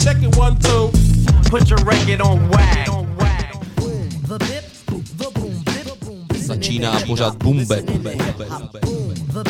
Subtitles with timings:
[0.00, 0.90] Check it one, two.
[1.50, 2.86] Put your record on wag.
[2.86, 4.38] The
[4.86, 7.84] bop the boom dip the boom Začíná pořád Boom Bap.
[7.84, 9.44] The bop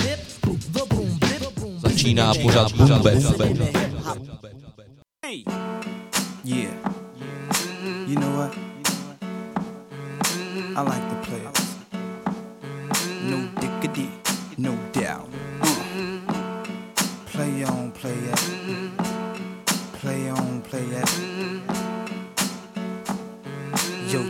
[0.72, 3.14] the boom dip the boom Začíná pořád Boom Bap.
[6.44, 6.74] Yeah.
[8.06, 8.54] You know what?
[10.76, 11.76] I like the players.
[13.22, 14.08] No diggity,
[14.58, 15.28] no doubt.
[15.62, 16.64] Uh.
[17.26, 18.59] Play on, play it.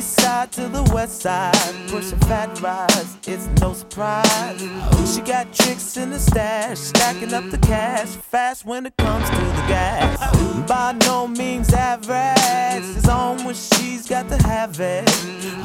[0.00, 1.52] East side to the west side,
[1.88, 4.58] pushing fat rides, it's no surprise.
[5.14, 9.36] She got tricks in the stash, stacking up the cash, fast when it comes to
[9.36, 10.16] the gas.
[10.66, 15.04] By no means average, it's on when she's got to have it.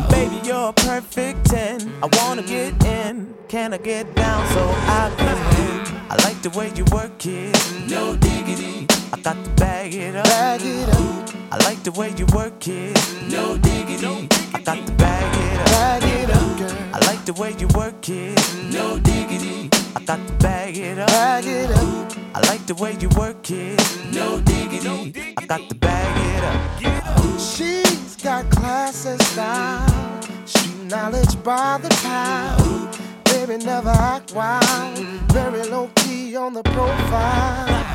[0.10, 1.94] Baby, you're a perfect 10.
[2.04, 4.64] I wanna get in, can I get down so
[5.00, 6.12] I can?
[6.12, 7.56] I like the way you work it,
[7.90, 8.95] no diggity.
[9.14, 10.26] I got to bag it up.
[10.26, 12.96] Bag it up, I like the way you work it,
[13.30, 14.28] no diggity.
[14.54, 15.68] I got to bag it up.
[15.68, 16.78] bag it up, girl.
[16.94, 18.38] I like the way you work it,
[18.72, 19.70] no diggity.
[19.96, 21.08] I got to bag it up.
[21.08, 23.80] Bag it up, I like the way you work it,
[24.14, 25.34] no diggity.
[25.38, 27.40] I got to bag it up.
[27.40, 32.98] She's got class and style, street knowledge by the pound.
[33.26, 34.98] Baby, never act wild,
[35.32, 37.95] very low key on the profile.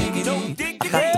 [0.21, 1.10] I got to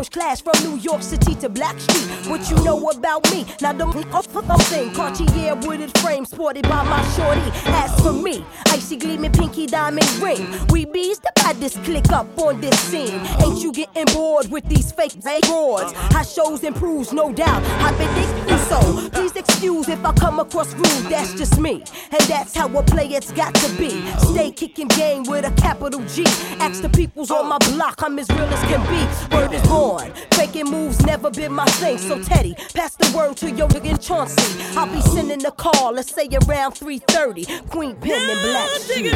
[0.00, 2.30] first class from New York City to Blackstreet.
[2.30, 3.44] What you know about me?
[3.60, 4.26] Now don't those
[4.68, 4.94] thing.
[4.94, 7.42] Cartier wooded frame sported by my shorty.
[7.66, 10.46] As for me, icy gleaming pinky diamond ring.
[10.70, 13.20] We bees the baddest click up on this scene.
[13.42, 15.92] Ain't you getting bored with these fake broads?
[16.14, 17.62] How shows improves, no doubt.
[17.82, 19.10] I've been thinking so.
[19.10, 21.10] Please excuse if I come across rude.
[21.10, 24.00] That's just me, and that's how a player's got to be.
[24.32, 26.24] Stay kicking game with a capital G.
[26.58, 29.36] Ask the peoples on my block, I'm as real as can be.
[29.36, 29.89] Word is born.
[30.34, 31.98] Faking moves never been my thing.
[31.98, 34.62] So Teddy, pass the word to your nigga Chauncey.
[34.76, 37.46] I'll be sending a call, let's say around 3:30.
[37.70, 39.12] Queen Pen and Black Shoes.
[39.12, 39.14] I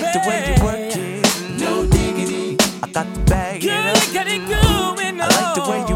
[0.00, 2.56] like the way you work it, no diggity.
[2.82, 3.96] I got to bag it up.
[5.16, 5.93] I like the way you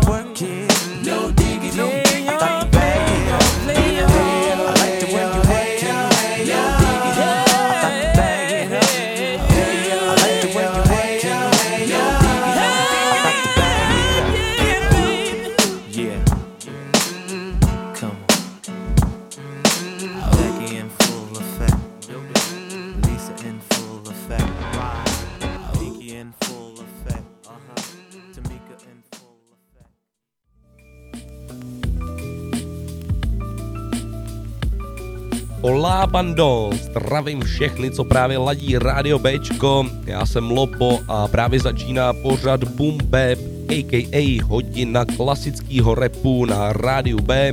[35.60, 42.12] Olá bando, zdravím všechny, co právě ladí Radio Bčko, já jsem Lopo a právě začíná
[42.12, 43.38] pořad Boom Bap,
[43.69, 44.43] a.k.a.
[44.44, 47.52] hodina klasického repu na Rádiu B.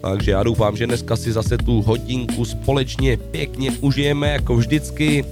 [0.00, 5.24] Takže já doufám, že dneska si zase tu hodinku společně pěkně užijeme jako vždycky.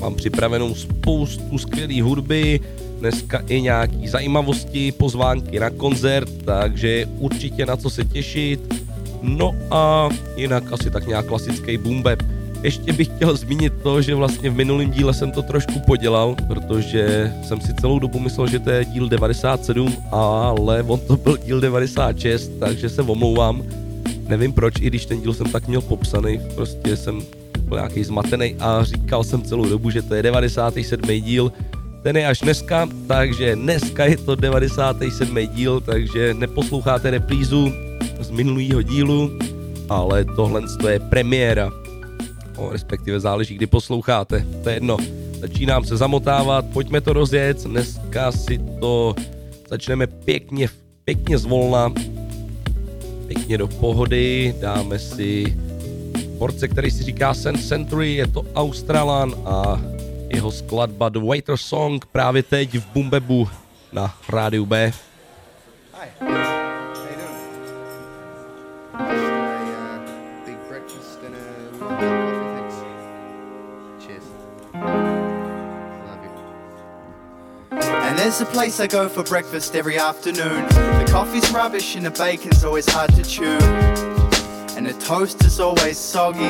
[0.00, 2.60] Mám připravenou spoustu skvělé hudby,
[2.98, 8.85] dneska i nějaký zajímavosti, pozvánky na koncert, takže určitě na co se těšit.
[9.22, 12.22] No a jinak asi tak nějak klasický boom bap.
[12.62, 17.32] Ještě bych chtěl zmínit to, že vlastně v minulém díle jsem to trošku podělal, protože
[17.44, 21.60] jsem si celou dobu myslel, že to je díl 97, ale on to byl díl
[21.60, 23.62] 96, takže se omlouvám.
[24.28, 27.22] Nevím proč, i když ten díl jsem tak měl popsaný, prostě jsem
[27.62, 31.20] byl nějaký zmatený a říkal jsem celou dobu, že to je 97.
[31.20, 31.52] díl,
[32.02, 35.38] ten je až dneska, takže dneska je to 97.
[35.46, 37.72] díl, takže neposloucháte reprízu,
[38.20, 39.30] z minulého dílu,
[39.88, 41.72] ale tohle je premiéra.
[42.56, 44.46] O, respektive záleží, kdy posloucháte.
[44.62, 44.96] To je jedno.
[45.40, 47.64] Začínám se zamotávat, pojďme to rozjet.
[47.64, 49.14] Dneska si to
[49.68, 50.68] začneme pěkně,
[51.04, 51.92] pěkně zvolna,
[53.26, 54.54] pěkně do pohody.
[54.60, 55.56] Dáme si
[56.38, 59.80] porce, který si říká Sand Century, je to Australan a
[60.28, 63.48] jeho skladba The Waiter Song právě teď v Bumbebu
[63.92, 64.92] na rádiu B.
[66.02, 66.55] Hi.
[78.26, 80.66] There's a place I go for breakfast every afternoon.
[80.66, 83.56] The coffee's rubbish and the bacon's always hard to chew.
[84.76, 86.48] And the toast is always soggy,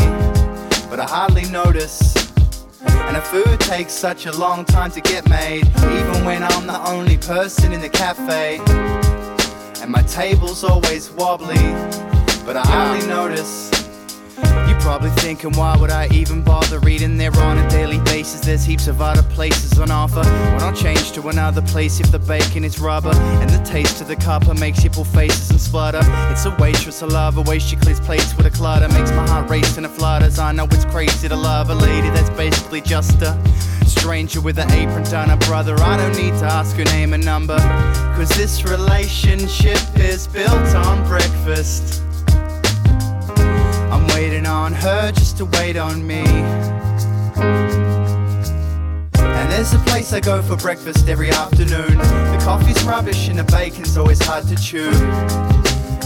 [0.88, 2.16] but I hardly notice.
[2.80, 6.80] And the food takes such a long time to get made, even when I'm the
[6.88, 8.58] only person in the cafe.
[9.82, 11.60] And my table's always wobbly,
[12.46, 13.75] but I hardly notice.
[14.86, 18.38] Probably thinking, why would I even bother reading there on a daily basis?
[18.38, 20.22] There's heaps of other places on offer.
[20.22, 24.06] When I change to another place if the bacon is rubber and the taste of
[24.06, 26.02] the copper makes you pull faces and splutter.
[26.30, 28.86] It's a waitress, a way she clears plates with a clutter.
[28.90, 30.38] Makes my heart race and it flutters.
[30.38, 33.36] I know it's crazy to love a lady that's basically just a
[33.86, 35.74] stranger with an apron done a brother.
[35.80, 37.58] I don't need to ask her name and number.
[38.14, 42.05] Cause this relationship is built on breakfast.
[43.96, 46.22] I'm waiting on her just to wait on me.
[49.16, 51.96] And there's a place I go for breakfast every afternoon.
[51.96, 54.90] The coffee's rubbish and the bacon's always hard to chew.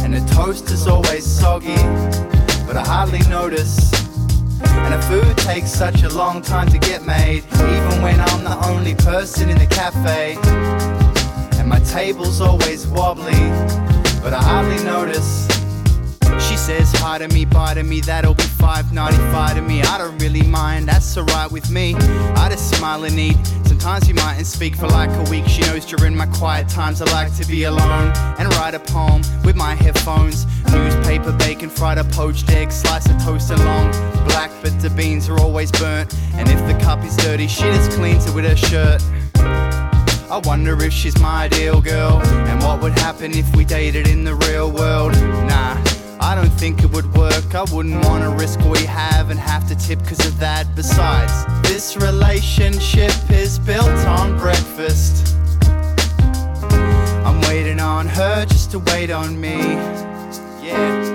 [0.05, 1.83] And the toast is always soggy,
[2.65, 3.93] but I hardly notice.
[4.63, 8.57] And the food takes such a long time to get made, even when I'm the
[8.69, 10.39] only person in the cafe.
[11.59, 13.51] And my table's always wobbly,
[14.23, 15.60] but I hardly notice.
[16.50, 19.82] She says hi to me, bye to me, that'll be 5.95 to me.
[19.82, 21.94] I don't really mind, that's alright with me.
[21.94, 23.37] I just smile and eat.
[23.64, 25.47] Sometimes you mightn't speak for like a week.
[25.47, 29.23] She knows during my quiet times I like to be alone and write a poem
[29.44, 30.44] with my headphones.
[30.73, 33.93] Newspaper, bacon, fried a poached egg, slice of toast and long
[34.25, 36.12] black, but the beans are always burnt.
[36.35, 39.00] And if the cup is dirty, she just cleans it with her shirt.
[39.37, 44.25] I wonder if she's my ideal girl, and what would happen if we dated in
[44.25, 45.12] the real world.
[45.12, 45.90] Nah.
[46.22, 47.55] I don't think it would work.
[47.55, 50.67] I wouldn't wanna risk what we have and have to tip because of that.
[50.76, 51.32] Besides,
[51.62, 55.34] this relationship is built on breakfast.
[57.24, 59.56] I'm waiting on her just to wait on me.
[60.62, 61.10] Yeah.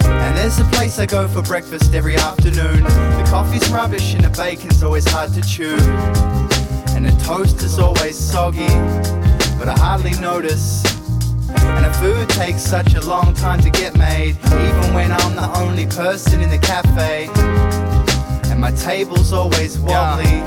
[0.00, 2.82] And there's a place I go for breakfast every afternoon.
[2.82, 5.76] The coffee's rubbish and the bacon's always hard to chew.
[6.94, 8.68] And the toast is always soggy,
[9.58, 11.01] but I hardly notice.
[11.60, 15.50] And the food takes such a long time to get made, even when I'm the
[15.58, 17.28] only person in the cafe.
[18.50, 20.40] And my table's always wobbly,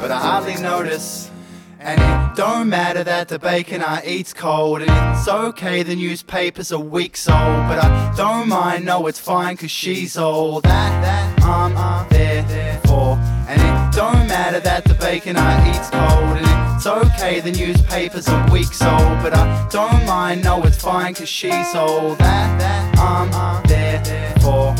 [0.00, 1.30] but I hardly notice.
[1.80, 6.72] And it don't matter that the bacon I eat's cold And it's okay the newspapers
[6.72, 11.44] a weeks old But I don't mind, no it's fine cause she's old That, that
[11.44, 13.16] I'm there for
[13.48, 18.28] And it don't matter that the bacon I eat's cold And it's okay the newspapers
[18.28, 22.98] a weeks old But I don't mind, no it's fine cause she's old That, that
[22.98, 24.74] I'm there for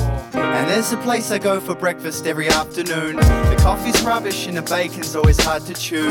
[0.58, 3.16] and there's a place I go for breakfast every afternoon.
[3.16, 6.10] The coffee's rubbish and the bacon's always hard to chew.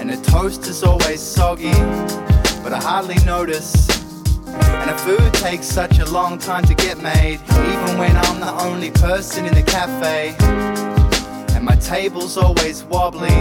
[0.00, 1.70] And the toast is always soggy,
[2.62, 3.88] but I hardly notice.
[4.48, 8.52] And the food takes such a long time to get made, even when I'm the
[8.64, 10.89] only person in the cafe.
[11.60, 13.36] And my table's always wobbly,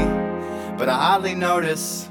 [0.77, 2.09] but I hardly notice.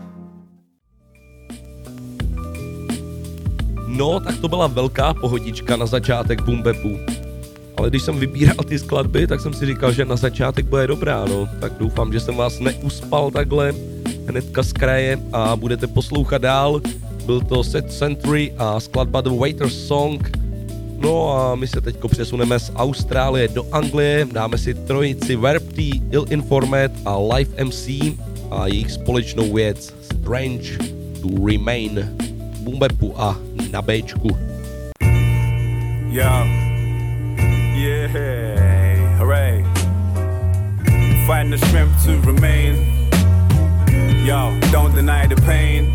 [3.86, 6.98] No, tak to byla velká pohodička na začátek Bumbepu.
[7.76, 11.24] Ale když jsem vybíral ty skladby, tak jsem si říkal, že na začátek bude dobrá,
[11.24, 11.48] no.
[11.60, 13.72] Tak doufám, že jsem vás neuspal takhle
[14.28, 16.80] hnedka z kraje a budete poslouchat dál.
[17.26, 20.30] Byl to Set Century a skladba The Waiter's Song.
[20.98, 26.26] No a my se teď přesuneme z Austrálie do Anglie, dáme si trojici Verpty, Ill
[26.30, 27.88] Informed a Live MC
[28.50, 30.78] a jejich společnou věc Strange
[31.22, 32.16] to Remain.
[32.60, 33.36] Bumbepu a
[33.70, 34.36] na Bčku.
[36.10, 36.24] Yo.
[37.74, 39.18] Yeah.
[39.18, 39.64] Hooray.
[41.26, 43.08] Find the strength to remain.
[44.24, 45.92] Yo, don't deny the pain.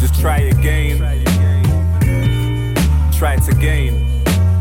[0.00, 1.31] Just try again.
[3.22, 4.04] Try to gain.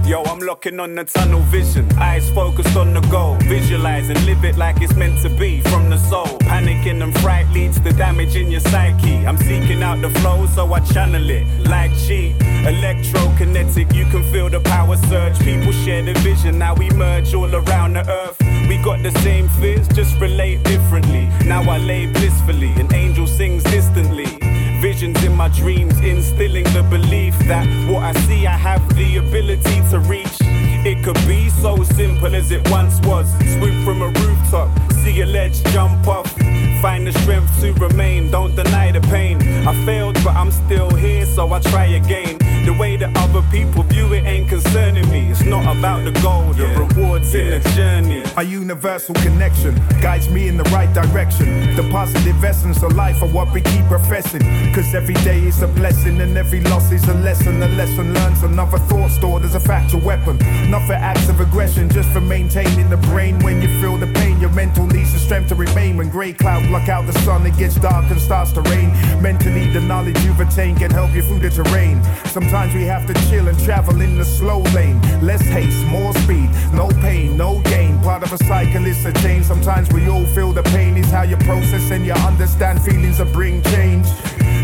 [0.06, 1.92] Yo, I'm looking on the tunnel vision.
[1.98, 3.36] Eyes focused on the goal.
[3.38, 6.38] Visualize and live it like it's meant to be from the soul.
[6.46, 9.26] Panicking and fright leads to damage in your psyche.
[9.26, 12.36] I'm seeking out the flow, so I channel it like chi.
[12.70, 15.40] Electrokinetic, you can feel the power surge.
[15.40, 18.38] People share the vision, now we merge all around the earth.
[18.70, 21.32] We got the same fears, just relate differently.
[21.46, 24.38] Now I lay blissfully, an angel sings distantly.
[24.82, 29.80] Visions in my dreams, instilling the belief that what I see, I have the ability
[29.92, 30.38] to reach.
[30.84, 33.30] It could be so simple as it once was.
[33.54, 34.70] Swoop from a rooftop,
[35.04, 36.36] see a ledge, jump off.
[36.82, 39.40] Find the strength to remain, don't deny the pain.
[39.68, 42.40] I failed, but I'm still here, so I try again.
[42.66, 45.30] The way that other people view it ain't concerning me.
[45.30, 48.24] It's not about the goal, the rewards in the journey.
[48.38, 51.76] A universal connection guides me in the right direction.
[51.76, 54.42] The positive essence of life are what we keep professing.
[54.74, 57.62] Cause every day is a blessing and every loss is a lesson.
[57.62, 60.38] A lesson learned, another thought stored as a factual weapon.
[60.70, 63.40] Not for acts of aggression, just for maintaining the brain.
[63.40, 65.98] When you feel the pain, your mental needs the strength to remain.
[65.98, 68.90] When grey clouds block out the sun, it gets dark and starts to rain.
[69.22, 72.02] Mentally, the knowledge you've attained can help you through the terrain.
[72.28, 75.02] Sometimes we have to chill and travel in the slow lane.
[75.22, 78.00] Less haste, more speed, no pain, no gain.
[78.00, 79.46] Part of a cycle is a change.
[79.46, 83.34] Sometimes we all feel the pain is how you process and you understand feelings that
[83.34, 84.08] bring change.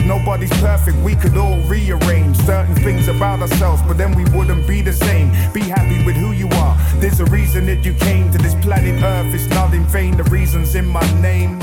[0.05, 4.81] Nobody's perfect, we could all rearrange certain things about ourselves, but then we wouldn't be
[4.81, 5.27] the same.
[5.51, 6.77] Be happy with who you are.
[7.01, 9.33] There's a reason that you came to this planet Earth.
[9.35, 11.59] It's not in vain, the reason's in my name.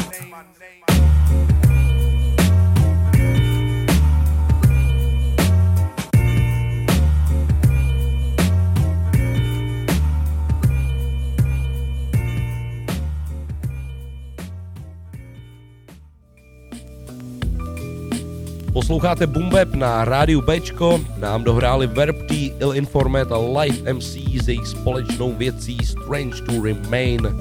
[18.75, 24.66] Posloucháte Bumbeb na rádiu Bčko, nám dohráli Verpty, Ill Informed a Live MC s jejich
[24.66, 27.37] společnou věcí Strange to Remain.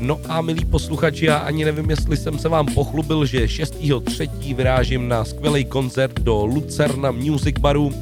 [0.00, 4.56] No a milí posluchači, já ani nevím, jestli jsem se vám pochlubil, že 6.3.
[4.56, 7.92] vyrážím na skvělý koncert do Lucerna Music Baru,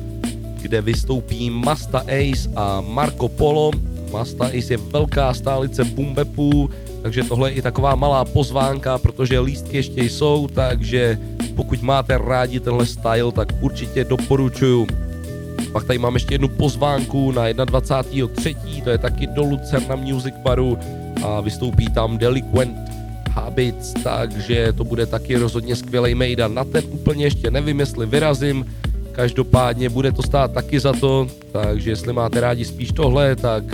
[0.63, 3.71] kde vystoupí Masta Ace a Marco Polo.
[4.13, 6.71] Masta Ace je velká stálice Bumbepu,
[7.03, 11.19] takže tohle je i taková malá pozvánka, protože lístky ještě jsou, takže
[11.57, 14.87] pokud máte rádi tenhle style, tak určitě doporučuju.
[15.73, 18.83] Pak tady mám ještě jednu pozvánku na 21.3.
[18.85, 20.79] To je taky do Lucerna Music Baru
[21.25, 22.77] a vystoupí tam Delinquent
[23.31, 26.49] Habits, takže to bude taky rozhodně skvělý mejda.
[26.49, 28.67] Na ten úplně ještě nevím, jestli vyrazím,
[29.13, 33.65] každopádně bude to stát taky za to, takže jestli máte rádi spíš tohle, tak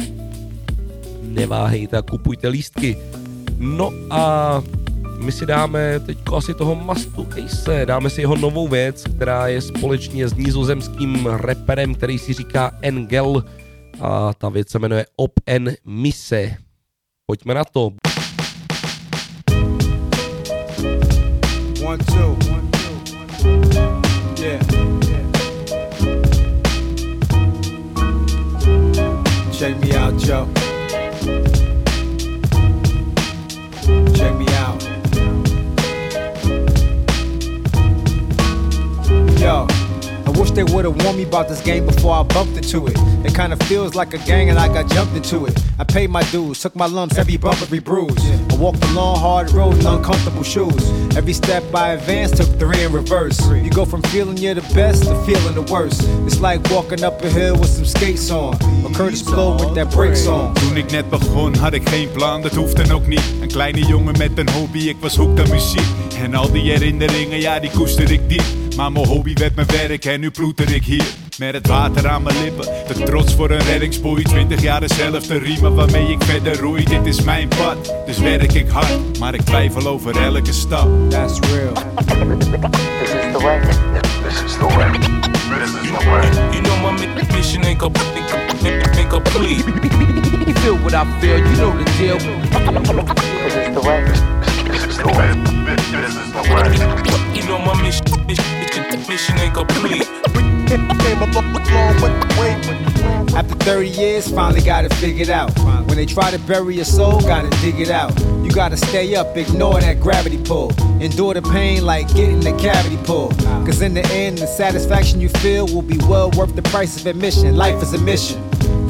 [1.38, 2.98] neváhejte a kupujte lístky.
[3.58, 4.62] No a
[5.18, 9.60] my si dáme teď asi toho Mastu Ace, dáme si jeho novou věc, která je
[9.60, 13.44] společně s nízozemským reperem, který si říká Engel
[14.00, 16.56] a ta věc se jmenuje Op en Mise.
[17.26, 17.92] Pojďme na to.
[21.86, 22.38] One, two.
[29.58, 30.57] Check me out, Joe.
[40.58, 42.98] They would've warned me about this game before I bumped into it.
[43.24, 45.56] It kinda feels like a gang and I got jumped into it.
[45.78, 48.18] I paid my dues, took my lumps, every bump, every bruise.
[48.18, 50.90] I walked the long, hard road in uncomfortable shoes.
[51.16, 53.38] Every step I advanced, took three in reverse.
[53.50, 56.02] You go from feeling you're the best to feeling the worst.
[56.26, 58.54] It's like walking up a hill with some skates on.
[58.84, 60.54] Or Curtis Blow with that brakes on.
[60.54, 64.18] Toen ik net begon had ik geen plan, dat hoefde ook niet Een kleine jongen
[64.18, 68.10] met een hobby, ik was hooked aan muziek En al die herinneringen, ja die koester
[68.10, 68.44] ik diep
[68.76, 72.22] Maar mijn hobby werd mijn werk en nu ploeter ik hier Met het water aan
[72.22, 76.84] mijn lippen, de trots voor een reddingsboei 20 jaar dezelfde riemen waarmee ik verder roei
[76.84, 81.38] Dit is mijn pad, dus werk ik hard Maar ik twijfel over elke stap That's
[81.38, 81.72] real.
[81.72, 83.60] This is the way.
[84.22, 84.90] This is the way.
[85.58, 86.52] This is the way.
[86.52, 88.66] You know my mi- mission ain't com- ain't com-
[88.98, 89.64] ain't complete.
[90.46, 92.18] You feel what I feel, you know the deal.
[92.18, 94.57] This is the way.
[94.86, 95.28] Is the way.
[97.34, 100.06] You know my mission, ain't complete.
[103.34, 105.56] After 30 years, finally got it figured out.
[105.58, 108.18] When they try to bury your soul, gotta dig it out.
[108.44, 110.72] You gotta stay up, ignore that gravity pull.
[111.00, 113.36] Endure the pain like getting the cavity pulled.
[113.66, 117.06] Cause in the end, the satisfaction you feel will be well worth the price of
[117.06, 117.56] admission.
[117.56, 118.47] Life is a mission.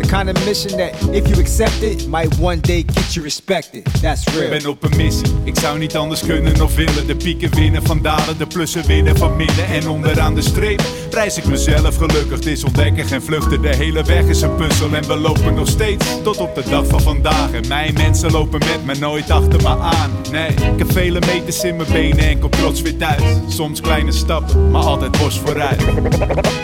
[0.09, 3.85] Kind of mission that, if you accept it, might one day get you respected.
[4.01, 4.49] That's real.
[4.49, 7.07] ben op een missie, ik zou niet anders kunnen of willen.
[7.07, 9.67] De pieken winnen van dalen, de plussen winnen van midden.
[9.67, 12.31] En onderaan de streep prijs ik mezelf gelukkig.
[12.31, 14.95] Het is ontdekken, geen vluchten, de hele weg is een puzzel.
[14.95, 17.53] En we lopen nog steeds tot op de dag van vandaag.
[17.53, 20.11] En mijn mensen lopen met me nooit achter me aan.
[20.31, 23.23] Nee, ik heb vele meters in mijn benen en kom trots weer thuis.
[23.49, 25.79] Soms kleine stappen, maar altijd bos vooruit.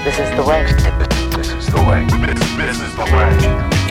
[0.04, 0.64] This is the way.
[1.44, 2.06] This is the way.
[2.24, 3.28] This, this is the way.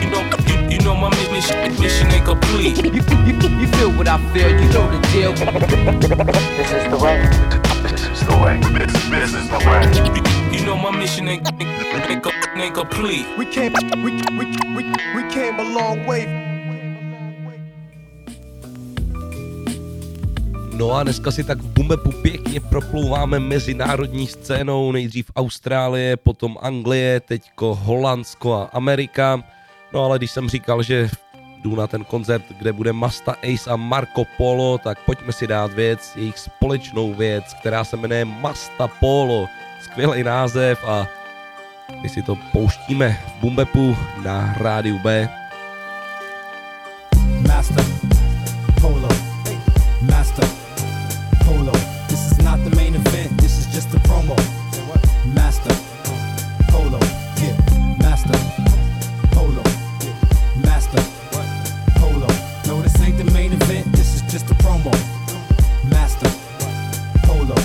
[0.02, 2.82] You know, you, you know my mission, mission ain't complete.
[2.82, 5.32] You, you, you feel what I feel, you know the deal.
[5.34, 7.22] This is the way.
[7.88, 8.58] This is the way.
[8.76, 10.58] This, this is the way.
[10.58, 13.24] You know my mission ain't, ain't, ain't, ain't complete.
[13.38, 16.53] We came, we, we, we, we came a long way.
[20.74, 27.20] No a dneska si tak v Bumbepu pěkně proplouváme mezinárodní scénou, nejdřív Austrálie, potom Anglie,
[27.20, 29.44] teďko Holandsko a Amerika.
[29.92, 31.10] No ale když jsem říkal, že
[31.62, 35.72] jdu na ten koncert, kde bude Masta Ace a Marco Polo, tak pojďme si dát
[35.72, 39.48] věc, jejich společnou věc, která se jmenuje Masta Polo.
[39.82, 41.06] Skvělý název a
[42.02, 45.28] my si to pouštíme v Bumbepu na rádiu B.
[47.48, 47.84] Master
[48.80, 49.08] Polo.
[50.10, 50.63] Master
[51.44, 51.72] Polo.
[52.08, 54.36] This is not the main event, this is just a promo.
[55.34, 55.74] Masta
[56.68, 56.98] Polo.
[57.36, 57.56] Yeah.
[58.00, 58.32] Masta
[59.32, 59.62] Polo.
[60.02, 61.00] yeah, Masta
[62.00, 62.28] Polo.
[62.66, 64.92] No, this ain't the main event, this is just a promo.
[65.90, 66.30] Masta
[67.24, 67.56] Polo.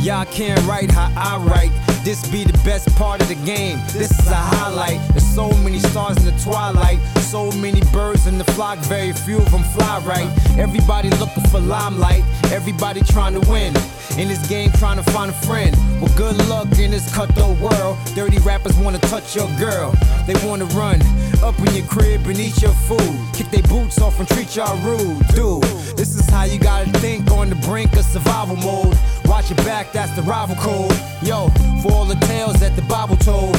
[0.00, 1.91] Y'all can't write how I write.
[2.04, 3.78] This be the best part of the game.
[3.92, 4.98] This is a highlight.
[5.10, 6.98] There's so many stars in the twilight.
[7.20, 10.28] So many birds in the flock, very few of them fly right.
[10.58, 12.24] Everybody looking for limelight.
[12.50, 13.72] Everybody trying to win.
[14.18, 15.74] In this game, trying to find a friend.
[16.00, 17.96] Well, good luck in this cutthroat world.
[18.14, 19.94] Dirty rappers wanna touch your girl.
[20.26, 21.00] They wanna run
[21.42, 23.16] up in your crib and eat your food.
[23.32, 25.24] Kick their boots off and treat y'all rude.
[25.28, 25.62] Dude,
[25.96, 28.98] this is how you gotta think on the brink of survival mode.
[29.24, 30.92] Watch your back, that's the rival code.
[31.22, 31.48] Yo,
[31.82, 33.56] for all the tales that the Bible told.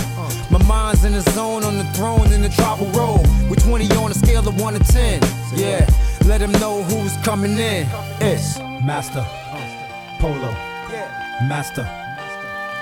[0.49, 3.27] My mind's in the zone on the throne in the tribal road.
[3.67, 5.21] One of on a scale of 1 to 10?
[5.55, 5.88] Yeah,
[6.25, 7.88] let them know who's coming in.
[8.19, 9.25] It's Masta
[10.19, 10.51] Polo.
[11.47, 11.83] Masta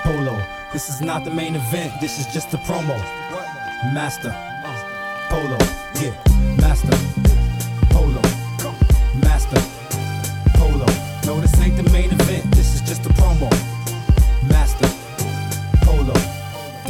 [0.02, 0.40] Polo.
[0.72, 2.96] This is not the main event, this is just a promo.
[3.92, 4.30] Masta
[5.28, 5.58] Polo.
[6.00, 6.14] Yeah,
[6.60, 7.21] Masta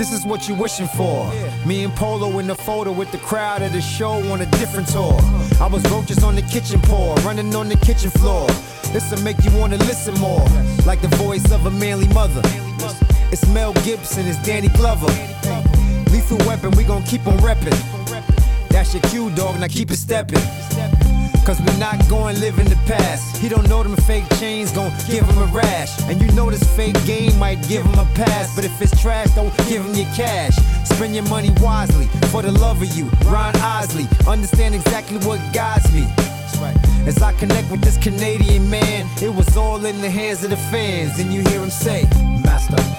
[0.03, 1.31] This is what you're wishing for.
[1.65, 4.89] Me and Polo in the photo with the crowd at the show on a different
[4.89, 5.17] tour.
[5.61, 8.49] I was roaches on the kitchen floor, running on the kitchen floor.
[8.93, 10.45] This'll make you wanna listen more,
[10.87, 12.43] like the voice of a manly mother.
[13.31, 15.07] It's Mel Gibson, it's Danny Glover.
[16.11, 17.79] Lethal weapon, we gon' keep on reppin'.
[18.71, 20.43] That's your cue, dog, now keep it steppin'.
[21.45, 23.37] Cause we're not going live in the past.
[23.39, 26.01] He don't know them fake chains gon' give him a rash.
[26.09, 28.55] And you know this fake game might give him a pass.
[28.55, 30.55] But if it's trash, don't give him your cash.
[30.85, 33.07] Spend your money wisely for the love of you.
[33.27, 36.07] Ron Osley, understand exactly what guides me.
[37.07, 40.57] As I connect with this Canadian man, it was all in the hands of the
[40.57, 41.19] fans.
[41.19, 42.05] And you hear him say,
[42.45, 42.92] Masta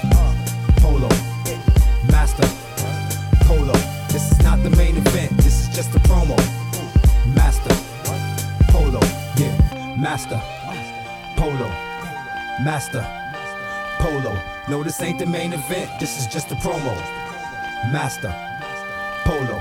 [10.13, 10.39] Masta
[11.35, 11.67] Polo.
[12.63, 13.03] Masta
[13.97, 14.31] Polo.
[14.69, 16.93] No, this ain't the main event, this is just a promo.
[17.91, 18.31] Masta
[19.25, 19.59] Polo.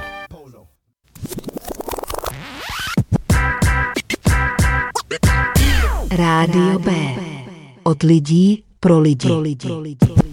[6.11, 6.91] Rádio B.
[7.85, 9.29] Od lidí pro lidi.
[9.29, 10.32] Pro lidi.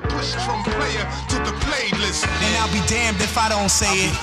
[0.00, 2.24] Push from player to the playlist.
[2.24, 4.14] And I'll be damned if I don't say it.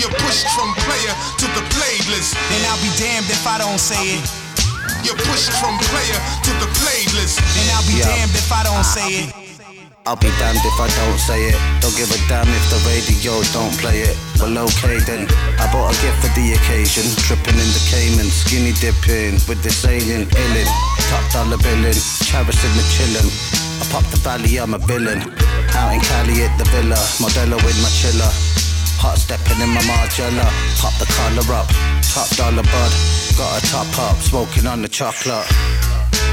[0.00, 2.32] You're pushed from player to the playlist.
[2.32, 4.24] And I'll be damned if I don't say it.
[5.04, 7.36] You're pushed from player to the playlist.
[7.60, 8.08] And I'll be Yeah.
[8.08, 9.34] damned if I don't say it.
[10.06, 11.58] I'll be damned if I don't say it.
[11.82, 14.16] Don't give a damn if the radio don't play it.
[14.40, 15.26] Well, okay then.
[15.58, 17.04] I bought a gift for the occasion.
[17.26, 20.68] Tripping in the Cayman, skinny dipping with this alien illin.
[21.10, 23.65] Top dollar billing, cherishing the chillin'.
[23.90, 25.20] Pop the valley, I'm a villain.
[25.74, 28.30] Out in Cali at the villa, Modelo with my chiller.
[28.98, 30.46] Hot stepping in my Margiela,
[30.80, 31.68] pop the collar up,
[32.02, 32.92] top dollar bud.
[33.36, 35.46] Got a top up, smoking on the chocolate.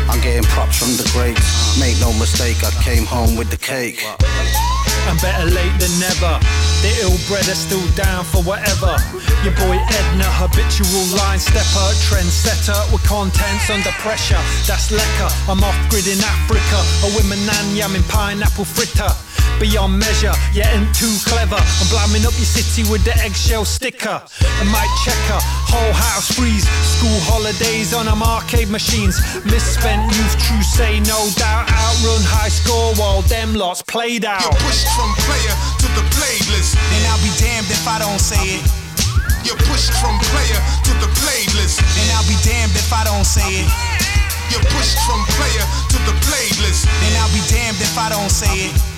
[0.10, 1.80] I'm getting props from the greats.
[1.80, 4.04] Make no mistake, I came home with the cake.
[5.10, 6.40] And better late than never.
[6.84, 8.96] The ill bred are still down for whatever.
[9.44, 14.40] Your boy Edna, habitual line stepper, trendsetter with contents under pressure.
[14.68, 15.32] That's lekker.
[15.48, 16.80] I'm off grid in Africa.
[17.04, 19.12] A women nan yamming pineapple fritter.
[19.60, 21.56] Beyond measure, you ain't too clever.
[21.56, 24.20] I'm blamming up your city with the eggshell sticker.
[24.20, 25.40] A mic checker,
[25.70, 26.68] whole house freeze.
[26.98, 29.20] School holidays on them arcade machines.
[29.46, 31.70] Misspent youth, true say no doubt.
[31.70, 34.42] Outrun high score while them lots played out.
[34.42, 36.76] You're pushed from player to the played list.
[36.76, 38.64] And I'll be damned if I don't say it.
[39.48, 41.80] You're pushed from player to the played list.
[41.80, 43.70] And I'll be damned if I don't say it.
[44.52, 46.88] You're pushed from player to the played list.
[46.88, 48.93] And I'll be damned if I don't say it.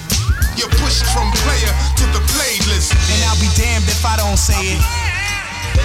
[0.57, 2.95] You're pushed from player to the played list.
[3.11, 4.81] And I'll be damned if I don't say it.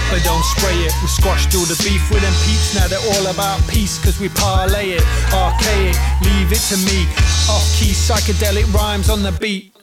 [0.09, 2.75] But don't spray it, we squashed all the beef with them peeps.
[2.75, 5.03] Now they're all about peace, cause we parlay it.
[5.33, 7.07] Archaic, leave it to me.
[7.51, 9.75] Off key psychedelic rhymes on the beat.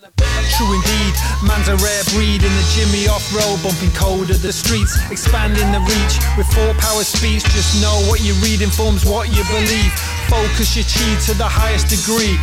[0.58, 1.14] True indeed,
[1.46, 5.70] man's a rare breed in the Jimmy off road, bumping cold of the streets, expanding
[5.70, 7.44] the reach with four power speech.
[7.54, 9.92] Just know what you read informs what you believe.
[10.26, 12.34] Focus your chi to the highest degree.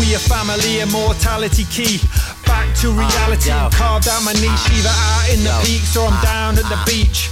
[0.00, 2.00] We a family, immortality key.
[2.46, 6.56] Back to reality, carved out my niche, either out in the peaks or I'm down
[6.56, 7.28] at the beach.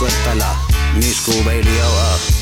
[0.00, 0.56] Good fella,
[0.96, 2.39] new school radio.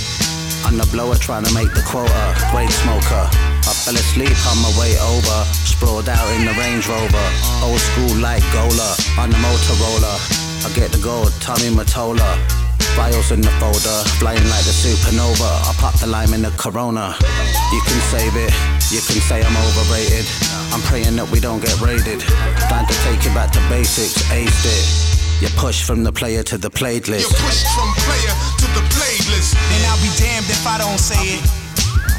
[0.69, 2.37] On the blower trying to make the quota.
[2.53, 3.25] Great smoker.
[3.33, 5.39] I fell asleep on my way over.
[5.65, 7.27] Sprawled out in the Range Rover.
[7.65, 8.93] Old school like Gola.
[9.17, 10.13] On the Motorola.
[10.61, 12.37] I get the gold, Tommy Mottola.
[12.93, 15.49] Files in the folder, flying like the supernova.
[15.65, 17.17] I pop the lime in the Corona.
[17.73, 18.53] You can save it,
[18.93, 20.27] you can say I'm overrated.
[20.75, 22.21] I'm praying that we don't get raided.
[22.69, 25.43] Time to take it back to basics, aced it.
[25.43, 27.31] You push from the player to the played list.
[27.31, 28.58] You're pushed from player
[29.29, 29.55] list.
[29.55, 31.43] And I'll be damned if I don't say it.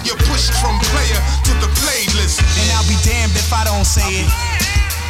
[0.06, 2.40] You're pushed from player to the played list.
[2.40, 4.30] And I'll be damned if I don't say it.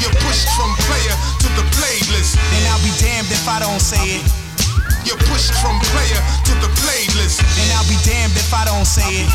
[0.01, 2.39] You're pushed from player to the played list.
[2.55, 4.23] And I'll be damned if I don't say it.
[5.05, 7.41] You're pushed from player to the played list.
[7.41, 9.29] And I'll be damned if I don't say it.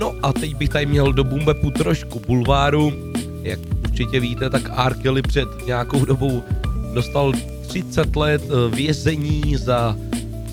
[0.00, 2.92] No a teď bych tady měl do Boom Bapu trošku bulváru.
[3.42, 4.94] Jak určitě víte, tak R.
[4.94, 6.42] Kelly před nějakou dobou
[6.94, 7.32] dostal
[7.66, 9.96] 30 let eh, vězení za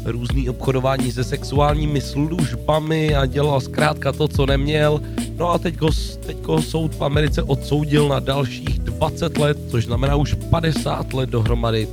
[0.06, 5.02] různý obchodování se sexuálními službami a dělal zkrátka to, co neměl.
[5.38, 5.90] No a teďko,
[6.26, 11.88] teďko soud v Americe odsoudil na dalších 20 let, což znamená už 50 let dohromady.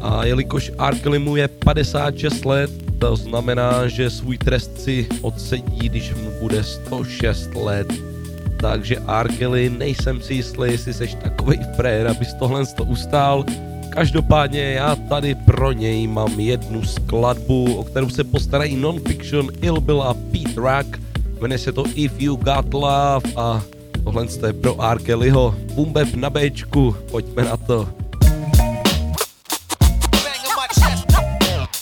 [0.00, 0.94] A jelikož R.
[0.98, 6.64] Kelly mu je 56 let, to znamená, že svůj trest si odsedí, když mu bude
[6.64, 8.13] 106 let.
[8.60, 9.28] Takže R.
[9.38, 13.44] Kelly, nejsem si jistý, jestli seš takovej frér, abys tohle to ustál.
[13.90, 20.02] Každopádně já tady pro něj mám jednu skladbu, o kterou se postarají Non-Fiction, Ill Bill
[20.02, 21.00] a Pete Rock.
[21.40, 23.62] Jmenuje se to If You Got Love a
[24.04, 24.98] tohle je pro R.
[24.98, 25.54] Kellyho.
[25.74, 27.88] Bumbeb na Bčku, pojďme na to.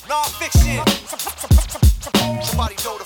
[0.09, 0.85] Non-fiction.
[2.43, 3.02] Somebody know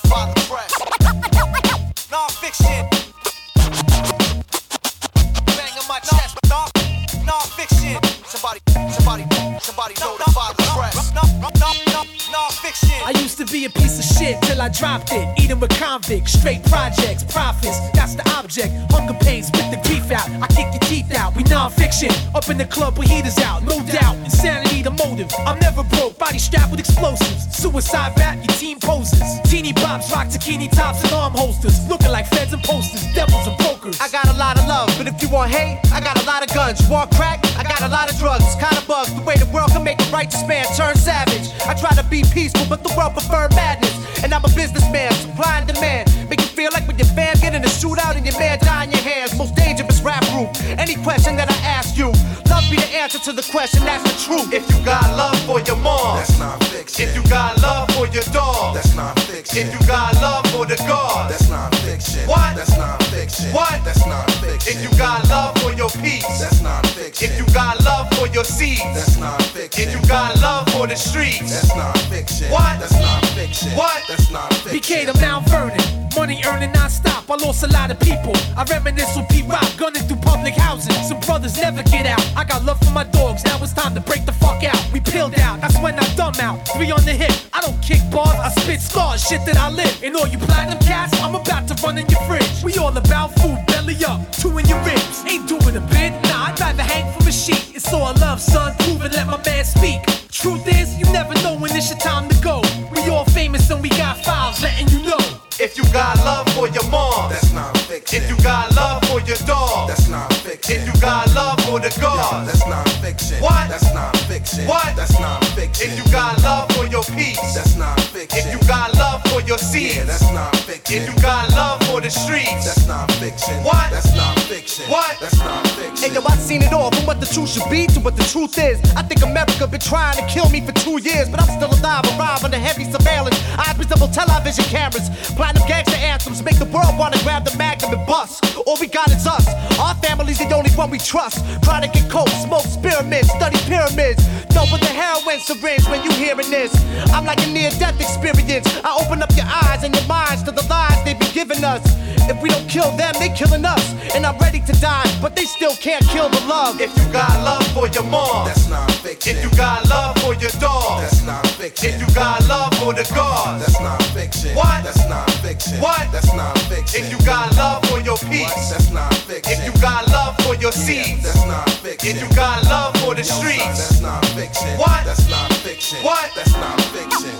[14.77, 15.27] dropped it.
[15.39, 17.79] Eating with convicts, straight projects, profits.
[17.93, 18.73] That's the object.
[18.93, 20.29] Hunger pains, spit the grief out.
[20.43, 21.35] I kick your teeth out.
[21.35, 22.11] We non-fiction.
[22.35, 23.63] Up in the club with heaters out.
[23.63, 24.17] No doubt.
[24.25, 25.33] Insanity the motive.
[25.47, 26.19] I'm never broke.
[26.19, 27.57] Body strapped with explosives.
[27.57, 29.41] Suicide rap, your team poses.
[29.51, 31.89] Teeny bops, rock bikini tops and arm holsters.
[31.89, 33.03] Looking like feds and posters.
[33.15, 34.01] Devils and pokers.
[34.01, 36.43] I got a lot of love, but if you want hate, I got a lot
[36.47, 36.81] of guns.
[36.83, 37.45] You want crack?
[37.59, 38.45] I got a lot of drugs.
[38.55, 41.49] Kinda bugs the way the world can make a righteous man turn savage.
[41.67, 43.96] I try to be peaceful, but the world prefer madness.
[44.23, 46.13] And I'm a businessman, supply and demand.
[46.29, 48.85] Make you feel like when your fam get in a shootout and your man die
[48.85, 49.37] in your hands.
[49.39, 50.51] Most dangerous rap group.
[50.79, 52.13] Any question that I ask you,
[52.51, 53.07] love be the answer.
[53.07, 54.53] answer to the question, that's the truth.
[54.53, 57.09] If you got love for your mom, That's not fiction.
[57.09, 59.67] If you got love for your dog, That's not fiction.
[59.67, 62.29] If you got love for the God, That's not fiction.
[62.29, 62.57] What?
[62.57, 63.53] That's not fiction.
[63.53, 63.85] What?
[63.85, 64.77] That's not fiction.
[64.77, 67.31] If you got love for your peace, That's not fiction.
[67.31, 69.89] If you got love for your seeds, That's not fiction.
[69.89, 72.51] If you got love for the streets, That's not fiction.
[72.51, 72.79] What?
[72.81, 73.71] That's not fiction.
[73.73, 74.03] What?
[74.09, 75.07] That's not fiction.
[75.07, 76.07] BK to Mount Vernon.
[76.17, 77.29] Money earning non-stop.
[77.31, 78.33] I lost a lot of people.
[78.57, 80.95] I reminisce with Pete Rock, gunning through public housing.
[81.05, 82.25] Some brothers never get out.
[82.35, 83.45] I got love for my dogs.
[83.45, 84.81] Now it's time to break the fuck out.
[84.95, 85.61] We peeled out.
[85.61, 86.67] That's when I dumb out.
[86.69, 87.33] Three on the hip.
[87.53, 88.39] I don't kick bars.
[88.39, 89.23] I spit scars.
[89.23, 90.03] Shit that I live.
[90.03, 92.63] And all you platinum cats, I'm about to run in your fridge.
[92.63, 93.59] We all about food.
[93.67, 94.33] Belly up.
[94.33, 95.25] Two in your ribs.
[95.27, 96.13] Ain't doing a bit.
[96.29, 97.75] Nah, I'd rather hang from a sheet.
[97.75, 98.75] It's all love, son.
[98.81, 99.13] Prove it.
[99.13, 100.01] Let my man speak.
[100.31, 102.61] Truth is, you never know when it's your time to go.
[102.93, 105.19] We all famous and we got files letting you know.
[105.59, 108.23] If you got love for your mom, That's not fiction.
[108.23, 110.77] If you got love for your dog, That's not fiction.
[110.77, 113.41] If you got love for the Yo, God, that's not fiction.
[113.41, 113.69] What?
[113.69, 114.67] That's not fiction.
[114.67, 114.97] What?
[114.97, 115.91] That's not fiction.
[115.91, 118.39] If you got love for your peace, That's not fiction.
[118.39, 120.97] If you got love for your seeds, Yeah, that's not fiction.
[120.97, 123.63] If you got love for the streets, That's not fiction.
[123.63, 123.91] What?
[123.91, 124.87] That's not fiction.
[124.87, 125.19] What?
[125.21, 125.97] That's not fiction.
[125.97, 128.25] Hey yo, I seen it all from what the truth should be to what the
[128.25, 128.79] truth is.
[128.95, 132.07] I think America been trying to kill me for two years, but I'm still alive,
[132.15, 133.37] arrive under heavy surveillance.
[133.59, 135.11] Eyes resemble television cameras.
[135.35, 138.57] Platinum gangster anthems make the world wanna grab the magnum and bust.
[138.67, 139.47] All we got is us.
[139.79, 141.45] Our family's the only one we trust.
[141.63, 144.23] Try to get coke, smoke spearmint, study pyramids.
[144.55, 146.73] Dope with the heroin syringe when you hearing this.
[147.13, 148.67] I'm like a near-death experience.
[148.85, 151.83] I open up your eyes and your minds to the lies they be giving us.
[152.29, 153.85] If we don't kill them, they killing us.
[154.15, 156.81] And I'm ready to die, but they still can't kill the love.
[156.81, 159.37] If you got love for your mom, That's not fiction.
[159.37, 161.91] if you got love for your dog, That's not fiction.
[161.95, 164.55] if you got love for the God, That's not fiction.
[164.57, 164.85] What?
[164.85, 165.81] That's not fiction.
[165.81, 166.11] What?
[166.13, 167.05] That's not fiction.
[167.05, 168.55] if you got love for your What?
[168.71, 169.53] That's not fiction.
[169.53, 172.11] if you got love for your Yeah, seeds, That's not fiction.
[172.17, 174.69] if you got love for the Yo, son, streets, That's not fiction.
[174.79, 175.05] What?
[175.05, 175.99] That's not fiction.
[176.03, 176.31] What?
[176.35, 177.33] That's not fiction.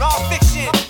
[0.00, 0.89] Non-fiction.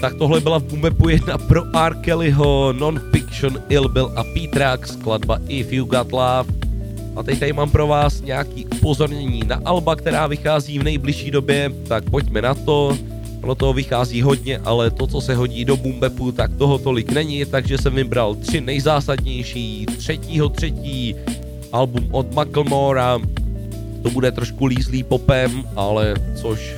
[0.00, 1.94] Tak tohle byla v Bumbepu jedna pro R.
[1.94, 6.44] Kellyho, Non-Fiction, Ilbil a Petrák, skladba If You Got Love.
[7.16, 11.72] A teď tady mám pro vás nějaký upozornění na Alba, která vychází v nejbližší době,
[11.88, 12.98] tak pojďme na to.
[13.42, 17.44] Ono toho vychází hodně, ale to, co se hodí do Bumbepu, tak toho tolik není,
[17.44, 19.86] takže jsem vybral tři nejzásadnější.
[19.96, 21.14] Třetího třetí
[21.72, 23.18] album od Macklemora,
[24.02, 26.74] to bude trošku lízlý popem, ale což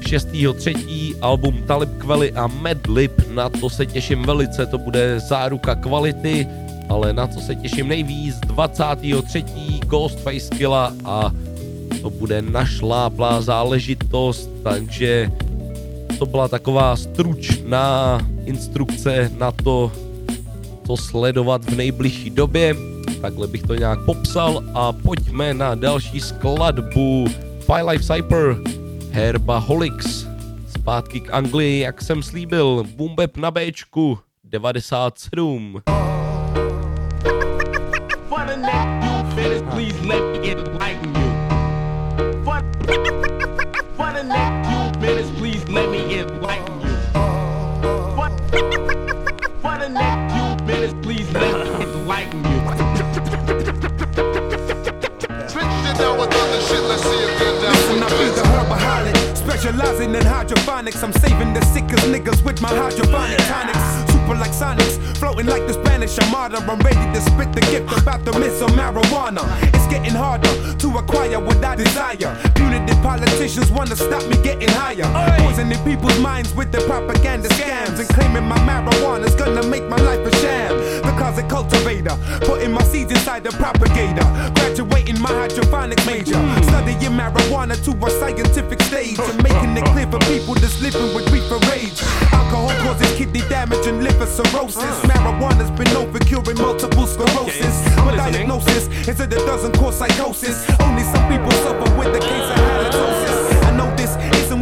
[0.00, 1.14] 6.3.
[1.20, 6.46] album Talib Kveli a Madlib, na to se těším velice, to bude záruka kvality,
[6.88, 9.44] ale na co se těším nejvíc, 23.
[9.86, 11.32] Ghostface Killa a
[12.02, 15.30] to bude našláplá záležitost, takže
[16.18, 19.92] to byla taková stručná instrukce na to,
[20.86, 22.76] co sledovat v nejbližší době.
[23.20, 27.26] Takhle bych to nějak popsal a pojďme na další skladbu
[27.90, 28.56] Life Cyper
[29.10, 30.26] Herbaholics.
[30.78, 35.82] Zpátky k Anglii, jak jsem slíbil, Bumbeb na Bčku 97.
[38.28, 41.14] For the next few minutes, please let me enlighten
[43.32, 43.37] you.
[59.68, 61.02] Specializing in hydroponics.
[61.02, 64.07] I'm saving the sickest niggas with my hydroponic tonics.
[64.28, 66.58] Like Sonics, floating like the Spanish Armada.
[66.58, 69.42] I'm ready to spit the gift about the miss of marijuana.
[69.74, 72.36] It's getting harder to acquire what I desire.
[72.54, 75.08] Punitive politicians wanna stop me getting higher.
[75.42, 80.24] Poisoning people's minds with their propaganda scams and claiming my marijuana's gonna make my life
[80.24, 80.76] a sham.
[81.02, 82.16] The closet cultivator.
[82.42, 84.26] Putting my seeds inside the propagator.
[84.54, 86.36] Graduating my hydroponics major.
[86.36, 86.62] Hmm.
[86.62, 89.18] Studying marijuana to a scientific stage.
[89.18, 92.00] And making it clear for people that's living with grief reefer rage.
[92.32, 94.82] Alcohol causes kidney damage and liver cirrhosis.
[95.08, 97.76] Marijuana's been known for curing multiple sclerosis.
[97.96, 100.68] But diagnosis is that it doesn't cause psychosis.
[100.80, 102.67] Only some people suffer with the case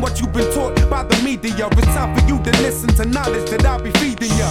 [0.07, 1.67] what you've been taught by the media.
[1.73, 4.49] It's time for you to listen to knowledge that I'll be feeding ya.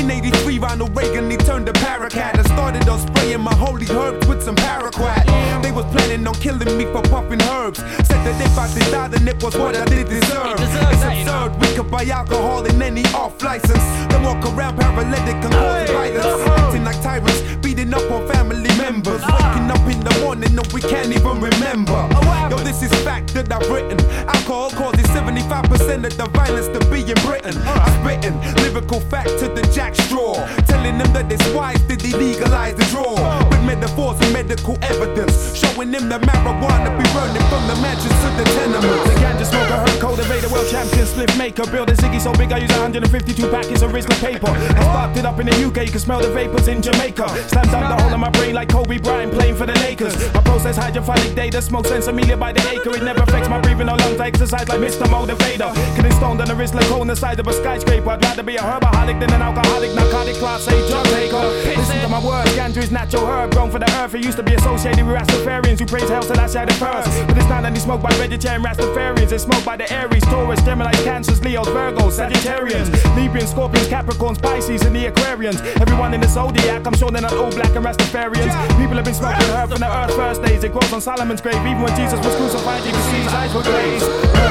[0.00, 4.26] In 83, Ronald Reagan, he turned to paraquat and started on spraying my holy herbs
[4.26, 5.24] with some paraquat.
[5.62, 7.80] They was planning on killing me for puffing herbs.
[8.08, 10.56] Said that if I did die, then it was what I did deserve.
[10.58, 13.84] It's absurd, we could buy alcohol in any off license.
[14.08, 16.48] Then walk around paralytic and cause violence.
[16.48, 21.08] Acting like tyrants, beating up on family Waking up in the morning and we can't
[21.08, 22.04] even remember.
[22.50, 23.98] Yo, this is fact that I've written.
[24.28, 27.56] Alcohol causes 75% of the violence to be in Britain.
[27.64, 30.36] I'm spitting lyrical fact to the Jack Straw.
[30.68, 33.16] Telling them that it's wise to legalize the draw.
[33.48, 35.56] With metaphors and medical evidence.
[35.56, 39.08] Showing them that marijuana be running from the mansions to the tenements.
[39.08, 41.64] The ganja smoker, herb cultivator, world champion, split maker.
[41.72, 44.52] Build a Ziggy so big I use 152 packets of Rizla paper.
[44.52, 47.32] I sparked it up in the UK, you can smell the vapors in Jamaica.
[47.48, 50.16] Slammed down the hole in my brain like Kobe Bryant playing for the Lakers.
[50.34, 52.90] I process hydroponic data, smoke sinsemilla by the acre.
[52.96, 54.18] It never affects my breathing or lungs.
[54.18, 55.06] I exercise like Mr.
[55.06, 55.70] Motivator.
[55.94, 58.10] Getting stoned on the wrist like on the side of a skyscraper.
[58.10, 61.46] I'd rather be a herbaholic than an alcoholic, narcotic class A drug taker.
[61.78, 64.12] Listen to my words, ganja is natural herb grown for the earth.
[64.16, 67.28] It used to be associated with Rastafarians who praise hell till I the first.
[67.28, 70.90] But it's not only smoked by vegetarian Rastafarians, it's smoked by the Aries, Taurus, Gemini,
[71.04, 75.60] Cancers, Leos, Virgos, Sagittarians, Librans, Scorpions, Capricorns, Pisces, and the Aquarians.
[75.80, 78.63] Everyone in the zodiac, I'm sure they're not all black and Rastafarians.
[78.80, 80.64] People have been smoking herb from the earth first days.
[80.64, 82.84] It grows on Solomon's grave, even when Jesus was crucified.
[82.84, 84.06] You can see his eyes were glazed.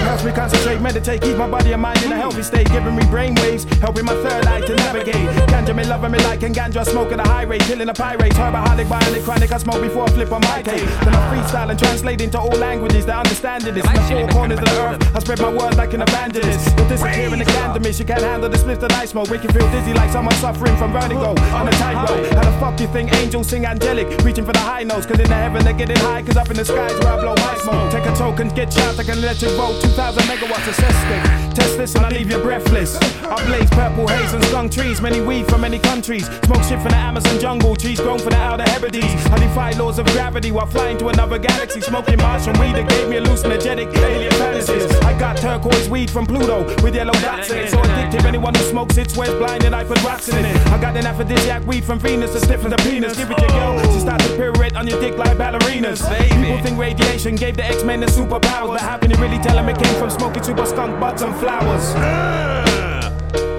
[0.09, 3.03] Helps me concentrate, meditate, keep my body and mind in a healthy state, giving me
[3.05, 5.27] brain waves, helping my third eye to navigate.
[5.49, 8.33] Ganja me loving me like and ganja at a high rate, killing a pirate.
[8.33, 9.51] Herbaholic, bionic, chronic.
[9.51, 10.87] I smoke before I flip on my cake.
[11.03, 13.75] Then I freestyle and translate into all languages that understand it.
[13.77, 16.77] In the four corners of the earth, I spread my words like an evangelist.
[16.77, 17.99] You'll disappear in the candemish.
[17.99, 19.29] You can't handle the spliff that I smoke.
[19.29, 22.25] Make you feel dizzy like someone suffering from vertigo on a tightrope.
[22.33, 25.05] How the fuck you think angels sing angelic, reaching for the high notes?
[25.05, 27.21] Cause in the heaven they get it high, cause up in the skies where I
[27.21, 27.91] blow my smoke.
[27.91, 29.81] Take a token, get shot, I can electric volt.
[29.81, 31.53] 2000 megawatts of cystic.
[31.53, 32.97] Test this and I leave you breathless.
[33.23, 36.25] I blaze purple haze and skunk trees, many weed from many countries.
[36.45, 39.13] Smoke shit from the Amazon jungle, trees grown from the outer Hebrides.
[39.31, 41.81] I defy laws of gravity while flying to another galaxy.
[41.81, 44.91] Smoking Martian weed that gave me hallucinogenic alien fantasies.
[45.01, 47.69] I got turquoise weed from Pluto with yellow dots in it.
[47.69, 50.55] So addictive, anyone who smokes it swears blind and I put rocks in it.
[50.67, 53.17] I got an aphrodisiac weed from Venus that stiffens the penis.
[53.17, 56.01] Give it your girl, she starts to pirouette on your dick like ballerinas.
[56.41, 59.69] People think radiation gave the X-Men the superpowers, but how can you really tell them
[59.69, 61.93] it came from smoking super skunk butts and flowers?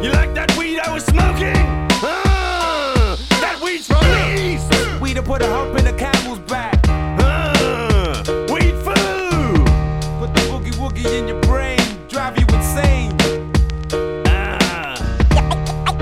[0.05, 1.57] You like that weed I was smoking?
[2.03, 5.01] Ah, that weed's from the east.
[5.01, 6.79] We to put a hump in the camel's back.
[6.89, 9.65] Ah, weed food.
[10.19, 13.13] Put the boogie woogie in your brain, drive you insane.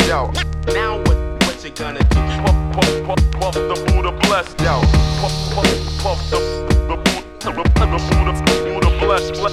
[0.09, 0.31] Yo,
[0.73, 1.17] now what?
[1.45, 2.21] What you gonna do?
[2.43, 3.92] Puff, puff, puff, puff the
[4.33, 4.65] Buddha bless.
[4.65, 4.81] Yo,
[5.21, 5.69] puff, puff,
[6.03, 6.39] puff the
[6.89, 9.52] the Buddha, the Buddha, the Buddha bless, bless, bless.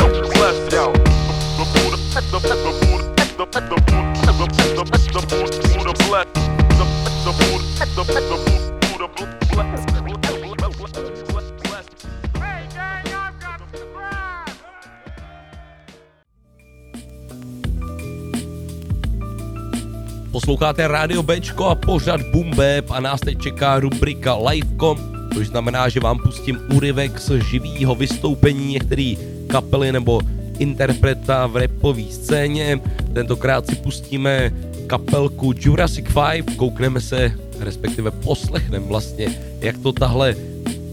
[20.49, 24.97] Posloucháte Radio Bčko a pořad Bumbeb a nás teď čeká rubrika Livecom,
[25.33, 30.21] což znamená, že vám pustím úryvek z živého vystoupení některý kapely nebo
[30.59, 32.81] interpreta v repové scéně.
[33.13, 34.53] Tentokrát si pustíme
[34.88, 39.27] kapelku Jurassic 5, koukneme se, respektive poslechneme vlastně,
[39.62, 40.35] jak to tahle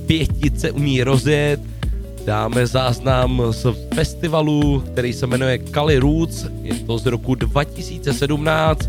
[0.06, 1.60] pětice umí rozjet.
[2.24, 8.88] Dáme záznam z festivalu, který se jmenuje Cali Roots, je to z roku 2017,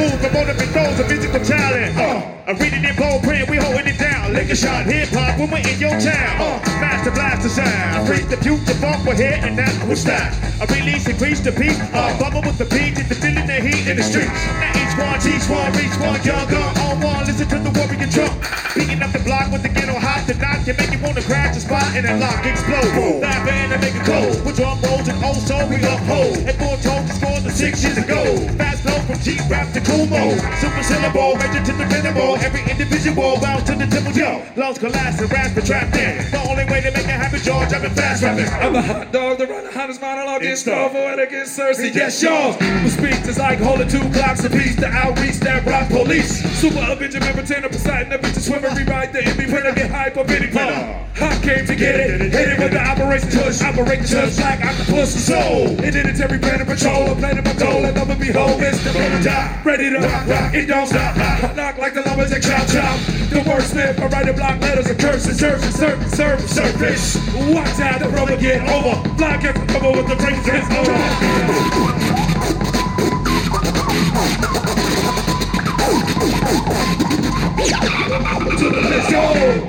[0.00, 1.96] madness, move from motive throws of physical talent.
[1.96, 4.32] Uh, I'm reading in bold print, we holding it down.
[4.32, 6.40] Lick a shot, hip hop when we're in your town.
[6.40, 7.68] Uh, master blaster sound.
[7.68, 10.32] I freak the future funk, we're here and that's what's that.
[10.60, 11.78] I release and preach the peace.
[11.92, 14.46] Uh, bubble with the beat, get the feeling the heat in the streets.
[14.60, 17.24] Now one, teach one, reach one, young gun on one.
[17.26, 18.34] Listen to the warrior drum.
[18.74, 21.60] Beating up the block with the ghetto hot tonight can make you wanna crash the
[21.60, 23.20] spot and then lock, explode.
[23.20, 24.44] Dive in and make it cold.
[24.44, 26.38] With drum rolls and old soul, we uphold.
[26.46, 28.22] And more told the score than six years ago.
[28.60, 30.38] Fast flow from G rap to cool mode.
[30.62, 32.36] Super syllable, major to the minimal.
[32.38, 34.42] Every individual bounce to the temple, yo.
[34.56, 36.30] Loves collapse and rasp trapped in.
[36.30, 38.46] The only way to make it happen, George, I've been fast rapping.
[38.46, 41.94] I'm a hot dog, the runner, hottest monologue in Star and against Cersei.
[41.94, 42.52] Yes, y'all.
[42.52, 46.42] Who speaks is like holding two clocks apiece to outreach that rock police.
[46.58, 50.16] Super Avenger, member 10 of Poseidon, every to swimmer, rewrite the Emmy printer, get hype
[50.16, 51.06] up any printer.
[51.20, 55.14] I came to get it, hit it with the operation tush, operation tush like octopus
[55.14, 55.84] and soul.
[55.84, 58.92] It did it every plan and patrol, a plan and patrol, and never behold, Mr.
[58.92, 59.64] Prototype.
[59.64, 61.16] Ready to rock, rock, it don't stop.
[61.56, 62.98] Knock like the lovers that chop chop.
[63.30, 67.16] The wordsmith, I write the block letters of curses, surface, surface, surface, surface.
[67.52, 69.02] Watch out, the rubber get over.
[69.16, 71.80] Block it, cover with the breakers, it's over.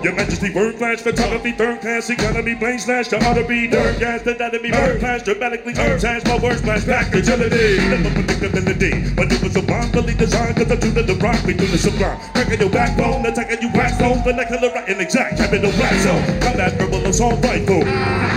[0.03, 3.99] Your Majesty, word flash, photography, third class economy, blame slash, the ought to be dirt,
[3.99, 9.31] gas, the anatomy, word flash, dramatically, sash, my words flash, back agility, never predictability, but
[9.31, 12.19] it was a bombly designed, cause I'm true to the rock, we do the sublime,
[12.33, 16.73] cracking your backbone, attacking you wax stones, vernacular, right and exact, capital black zone, combat
[16.73, 17.83] verbal assault rifle,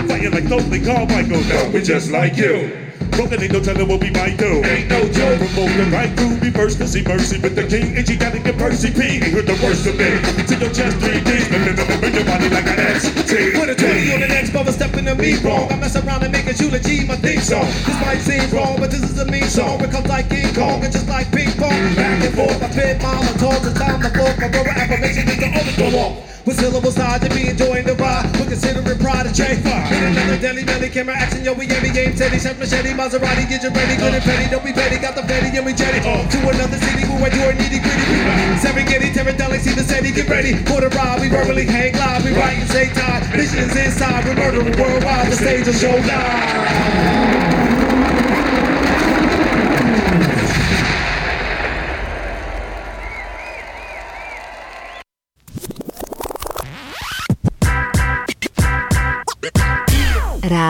[0.06, 2.83] fighting like Stokely Carmichael, now we just like you.
[3.12, 4.64] Broken ain't no telling what we might do.
[4.64, 5.38] Ain't no joke.
[5.38, 7.96] Promote the right crew, be first to see mercy with the king.
[7.96, 9.20] And you gotta get Percy P.
[9.20, 10.16] Ain't heard the worst of me.
[10.46, 11.48] To your chest, three D's.
[11.50, 13.10] Remember your body like an S.
[13.54, 15.70] Put a 20 on the next brother stepping to me wrong.
[15.72, 17.66] I mess around and make a eulogy my theme song.
[17.86, 19.80] This might seem wrong, but this is a mean song.
[19.80, 21.94] It comes like King Kong and just like ping pong.
[21.94, 24.30] Back and forth, I spit mama told it's time to flow.
[24.38, 26.33] My verbal affirmation is to go off.
[26.44, 28.28] With syllables tied to me enjoying the ride.
[28.36, 29.64] We're considering pride and change.
[29.64, 33.62] In another deli belly camera action, yo, we we aim, steady, chef machete, Maserati, get
[33.62, 36.04] you ready, good and petty, don't be petty, got the petty and we jetty.
[36.04, 36.20] Oh.
[36.20, 38.04] To another city, move right to our nitty gritty.
[38.60, 41.22] Serengeti, pterodactyl, see the city, get ready for the ride.
[41.22, 43.24] We verbally hang live, we write and say time.
[43.32, 47.53] Mission is inside, we're murdering worldwide, the stage will show live.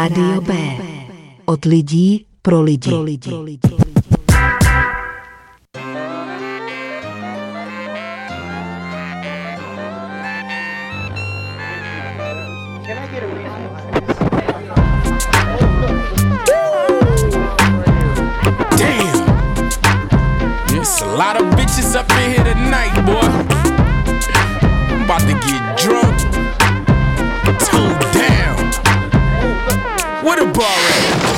[0.05, 0.55] Rádio B.
[1.45, 2.91] Od lidí pro lidi.
[2.91, 3.31] Pro lidi.
[3.31, 3.77] Pro lidi.
[18.77, 19.27] Damn.
[20.67, 23.25] There's a lot of bitches up in here tonight, boy.
[24.93, 26.34] I'm about to get drunk.
[30.25, 31.35] What a bar at?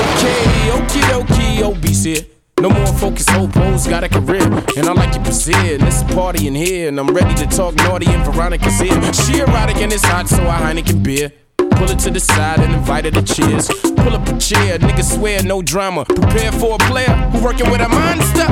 [0.00, 2.24] Okay, okie dokie, obese.
[2.60, 4.44] No more focus, hope, hoes got a career.
[4.76, 5.82] And I like your.
[5.82, 6.86] It's a party in here.
[6.86, 9.12] And I'm ready to talk naughty and Veronica's here.
[9.12, 11.32] She erotic and it's hot, so I Heineken beer.
[11.80, 13.66] Pull it to the side and invite her to cheers.
[13.68, 16.04] Pull up a chair, niggas swear no drama.
[16.04, 18.44] Prepare for a player who working with a monster.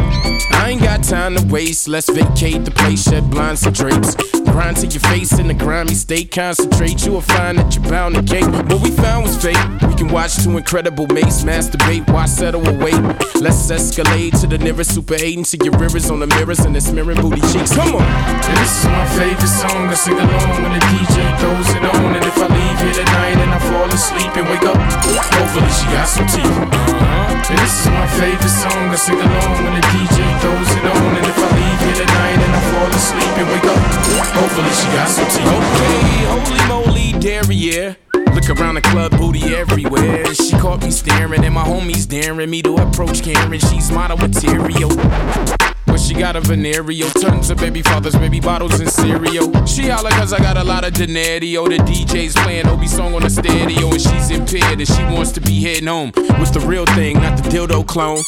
[0.56, 1.88] I ain't got time to waste.
[1.88, 4.14] Let's vacate the place, shed blinds and drapes.
[4.50, 6.30] Grind to your face in the grimy state.
[6.30, 8.48] Concentrate, you will find that you're bound to cake.
[8.70, 9.60] What we found was fake.
[9.82, 12.10] We can watch two incredible mates masturbate.
[12.10, 13.02] Why settle a wait?
[13.36, 16.74] Let's escalate to the nearest super 8 and see your rivers on the mirrors and
[16.74, 17.74] the smearing booty cheeks.
[17.76, 18.40] Come on.
[18.56, 19.88] This is my favorite song.
[19.88, 22.16] I sing along when the DJ throws it on.
[22.16, 24.78] And if I leave here tonight and I fall asleep and wake up,
[25.34, 26.46] hopefully she got some teeth.
[26.46, 27.50] Uh-huh.
[27.50, 28.92] And this is my favorite song.
[28.92, 31.16] I sing along when the DJ throws it on.
[31.16, 33.82] And if I leave here tonight and I fall asleep and wake up,
[34.36, 35.48] hopefully she got some teeth.
[35.48, 37.96] Okay, holy moly, derriere.
[38.34, 40.32] Look around the club, booty everywhere.
[40.34, 43.58] She caught me staring, and my homies daring me to approach Karen.
[43.58, 44.90] She's model material.
[45.88, 49.66] But she got a venereal, tons of baby fathers, baby bottles, and cereal.
[49.66, 51.68] She holla cause I got a lot of denario.
[51.68, 55.40] The DJ's playing Obie song on the stereo, and she's impaired, and she wants to
[55.40, 58.22] be heading home with the real thing, not the dildo clone.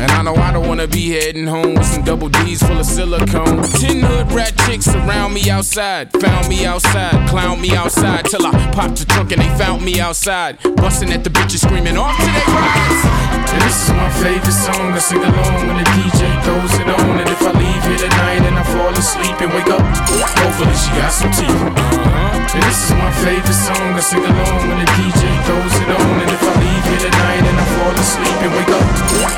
[0.00, 2.86] And I know I don't wanna be heading home with some double D's full of
[2.86, 3.62] silicone.
[3.80, 8.52] Ten hood rat chicks around me outside, found me outside, clown me outside till I
[8.72, 12.26] popped the trunk and they found me outside, busting at the bitches screaming off to
[12.26, 13.24] their rides.
[13.62, 14.92] This is my favorite song.
[14.92, 17.20] I sing along when the DJ throws it on.
[17.20, 20.90] And if I leave here tonight and I fall asleep and wake up, hopefully she
[20.98, 22.23] got some teeth.
[22.54, 23.98] And this is my favorite song.
[23.98, 26.14] I sing along when the DJ throws it on.
[26.22, 28.86] And if I leave here tonight and I fall asleep and wake up,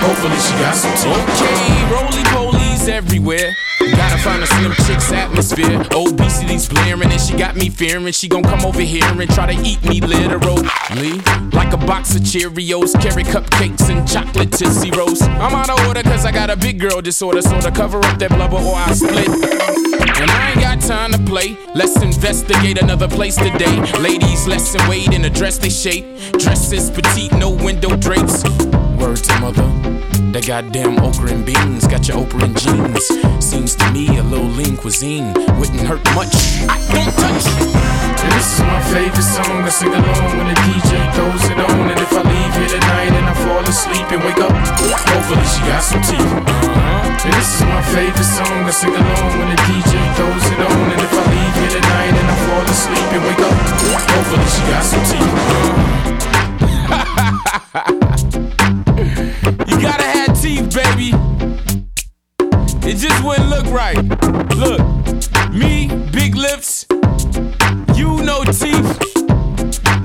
[0.05, 1.17] hopefully she got some teeth.
[1.17, 2.25] Okay, roly
[2.89, 3.55] everywhere.
[3.79, 5.83] Gotta find a slim chick's atmosphere.
[5.93, 9.63] Obesity's blaring and she got me fearing she gon' come over here and try to
[9.63, 10.63] eat me literally.
[11.53, 15.23] Like a box of Cheerios, carry cupcakes and chocolate Tootsie Rolls.
[15.23, 18.19] I'm out of order cause I got a big girl disorder, so to cover up
[18.19, 19.29] that blubber or I split.
[19.29, 21.57] And I ain't got time to play.
[21.75, 23.81] Let's investigate another place today.
[24.01, 26.05] Ladies, lesson wait in a dress they shape.
[26.33, 28.43] Dresses petite, no window drapes.
[29.07, 29.71] Word to mother.
[30.35, 33.07] That goddamn okra and beans got your Oprah and jeans.
[33.39, 35.31] Seems to me a little lean cuisine
[35.63, 36.35] wouldn't hurt much.
[36.67, 37.47] I don't touch.
[38.35, 39.63] This is my favorite song.
[39.63, 41.87] I sing along when the DJ throws it on.
[41.87, 45.63] And if I leave here tonight and I fall asleep and wake up, hopefully she
[45.71, 46.27] got some teeth.
[46.27, 47.31] Uh-huh.
[47.31, 48.67] And this is my favorite song.
[48.67, 50.83] I sing along when the DJ throws it on.
[50.91, 54.63] And if I leave here tonight and I fall asleep and wake up, hopefully she
[54.67, 55.87] got some teeth.
[63.27, 63.97] Wouldn't look right.
[64.55, 64.81] Look,
[65.51, 66.87] me, big lips,
[67.97, 69.01] you no teeth.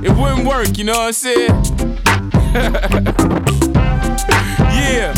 [0.03, 1.49] It wouldn't work, you know what I'm saying?
[4.73, 5.13] yeah.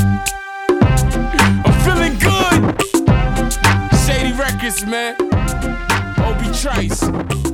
[1.66, 2.82] I'm feeling good.
[4.06, 5.16] Shady Records, man.
[6.20, 7.53] Obie Trice.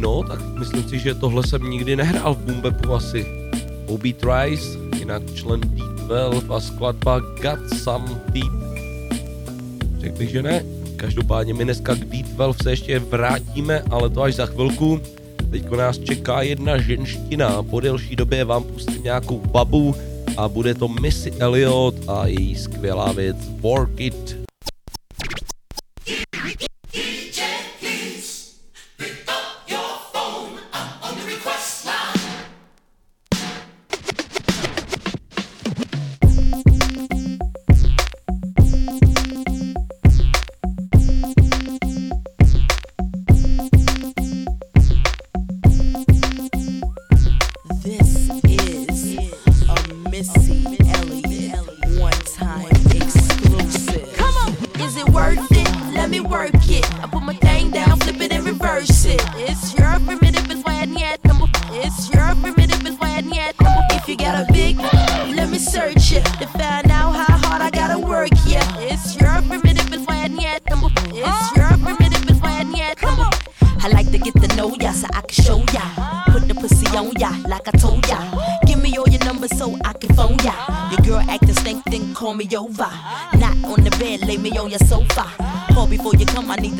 [0.00, 3.26] No, tak myslím si, že tohle jsem nikdy nehrál v Boombepu asi.
[3.86, 8.52] Obi Trice, jinak člen Deep 12 a skladba Got Some Deep.
[9.98, 10.64] Řekl bych, že ne.
[10.96, 15.00] Každopádně my dneska k Deep 12 se ještě vrátíme, ale to až za chvilku.
[15.50, 17.62] Teďko nás čeká jedna ženština.
[17.62, 19.94] Po delší době vám pustím nějakou babu
[20.36, 24.37] a bude to Missy Elliot a její skvělá věc Work It.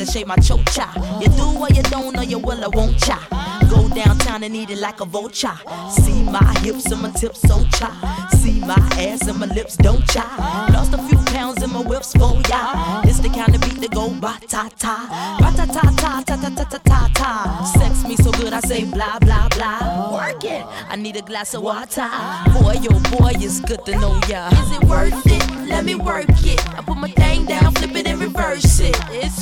[0.09, 0.87] Shave my chocha.
[1.21, 3.19] You do or you don't, or you will or won't cha.
[3.69, 5.57] Go downtown and eat it like a vulture.
[5.91, 8.29] See my hips and my tips so cha.
[8.37, 10.69] See my ass and my lips don't cha.
[10.73, 13.01] Lost a few pounds in my whips for ya.
[13.03, 16.35] It's the kind of beat that go ba ta ta, ba ta ta ta ta
[16.35, 17.63] ta ta ta ta ta.
[17.77, 20.13] Sex me so good I say blah blah blah.
[20.13, 20.65] Work it.
[20.89, 22.09] I need a glass of water.
[22.53, 24.49] Boy, oh boy, it's good to know ya.
[24.49, 25.67] Is it worth it?
[25.67, 26.59] Let me work it.
[26.77, 28.97] I put my thing down, flip it and reverse it.
[29.11, 29.38] It's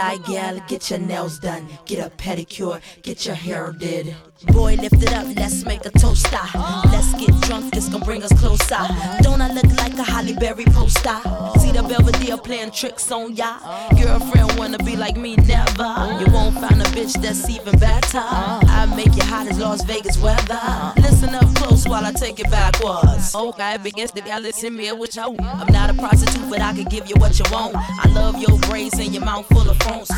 [0.00, 4.16] fly gal, get your nails done, get a pedicure, get your hair did.
[4.46, 6.38] Boy, lift it up, let's make a toaster.
[6.90, 8.78] Let's get drunk, this gon' bring us closer.
[9.20, 11.20] Don't I look like a Halle Berry poster?
[11.58, 13.58] See the Belvedere playing tricks on ya.
[14.00, 15.92] Girlfriend wanna be like me, never.
[16.20, 18.18] You won't find a bitch that's even better.
[18.22, 20.92] I make you hot as Las Vegas weather.
[20.96, 23.34] Listen up close while I take it backwards.
[23.34, 25.36] Okay, begins to y'all listen me what you.
[25.38, 27.74] I'm not a prostitute, but I can give you what you want.
[27.76, 30.10] I love your braids and your mouth full of phones.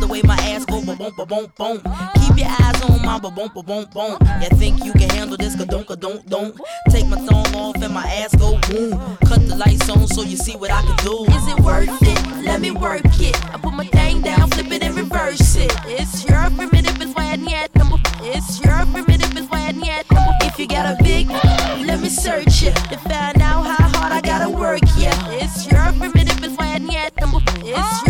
[0.00, 1.76] The way my ass go boom boom boom boom.
[2.14, 4.18] Keep your eyes on my boom boom boom boom.
[4.40, 5.54] You think you can handle this?
[5.56, 6.58] Ka-don't, ka-don't, don't.
[6.88, 8.92] Take my thumb off and my ass go boom.
[9.26, 11.24] Cut the lights on so you see what I can do.
[11.24, 12.44] Is it worth it?
[12.44, 13.36] Let me work it.
[13.52, 15.72] I put my thing down, flip it and reverse it.
[15.84, 17.98] It's your primitive is why yet number.
[18.22, 20.32] It's your primitive is why yet number.
[20.42, 24.20] If you got a big, let me search it to find out how hard I
[24.22, 24.80] gotta work.
[24.96, 27.40] Yeah, it's your primitive is why yet number.
[27.62, 28.09] It's your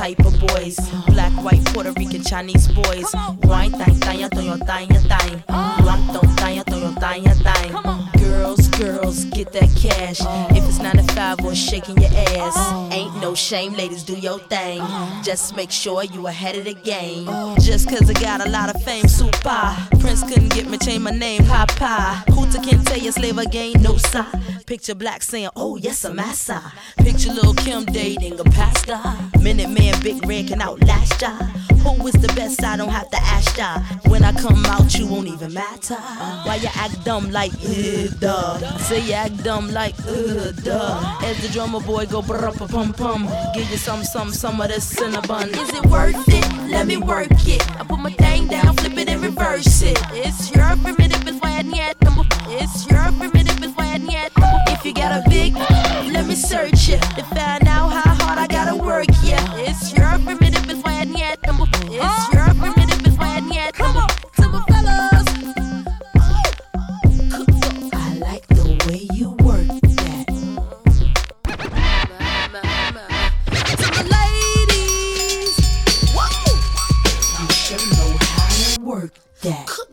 [0.00, 0.78] type of boys.
[1.08, 3.04] Black, white, Puerto Rican, Chinese boys.
[3.42, 5.42] Wine, thang, thang, thang, thang, thang,
[6.36, 8.09] thang, thang, thang, thang.
[8.80, 10.20] Girls, get that cash.
[10.56, 12.56] If it's 9 to 5 or shaking your ass,
[12.90, 14.80] ain't no shame, ladies, do your thing.
[15.22, 17.26] Just make sure you ahead of the game.
[17.60, 19.76] Just cause I got a lot of fame, super.
[20.00, 22.24] Prince couldn't get me, change my name, Papa.
[22.32, 24.24] Hooter can't tell you slave again, no sir.
[24.64, 26.72] Picture black saying, oh yes, I'm massa.
[26.96, 28.98] Picture Lil' Kim dating a pastor.
[29.42, 31.36] Minute Man, Big Red can outlast ya.
[31.82, 32.62] Who is the best?
[32.62, 33.80] I don't have to ask ya.
[34.08, 35.94] When I come out, you won't even matter.
[36.46, 38.78] Why you act dumb like, uh, duh?
[38.78, 41.18] Say you act dumb like, uh, duh.
[41.22, 43.28] As the drummer boy go brr pum pum.
[43.54, 45.48] Give you some, some, some of this cinnabon.
[45.48, 46.70] Is it worth it?
[46.70, 47.62] Let me work it.
[47.80, 49.98] I put my thing down, flip it and reverse it.
[50.12, 51.96] It's your primitive, it's why I need
[52.48, 54.00] It's your primitive, it's why I
[54.72, 55.54] If you got a big,
[56.12, 59.06] let me search it to find out how hard I gotta work.
[59.22, 59.42] Yeah,
[61.82, 64.08] It's your primitive, it's why need Come on,
[64.68, 65.28] fellas.
[67.92, 69.66] I like the way you work
[69.96, 70.26] that.
[73.78, 75.56] To the ladies,
[76.14, 76.52] whoa,
[77.40, 79.89] you should know how to work that.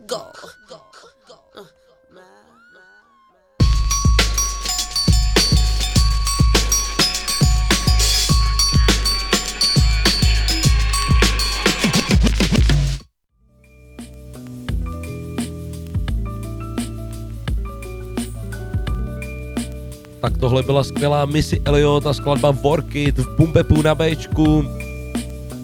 [20.40, 24.64] Tohle byla skvělá Missy Elliot a skladba Workit v Bumbepu na Bčku.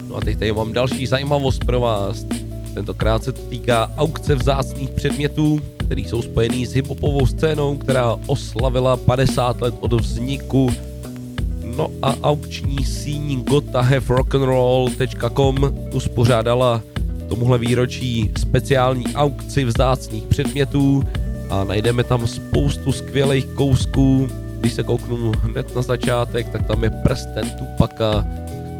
[0.09, 2.25] No a teď tady mám další zajímavost pro vás.
[2.73, 8.97] Tentokrát se to týká aukce vzácných předmětů, které jsou spojený s hiphopovou scénou, která oslavila
[8.97, 10.69] 50 let od vzniku.
[11.77, 16.81] No a aukční síň gotahevrocknroll.com uspořádala
[17.29, 21.03] tomuhle výročí speciální aukci vzácných předmětů
[21.49, 24.27] a najdeme tam spoustu skvělých kousků.
[24.65, 28.25] Když se kouknu hned na začátek, tak tam je prsten Tupaka,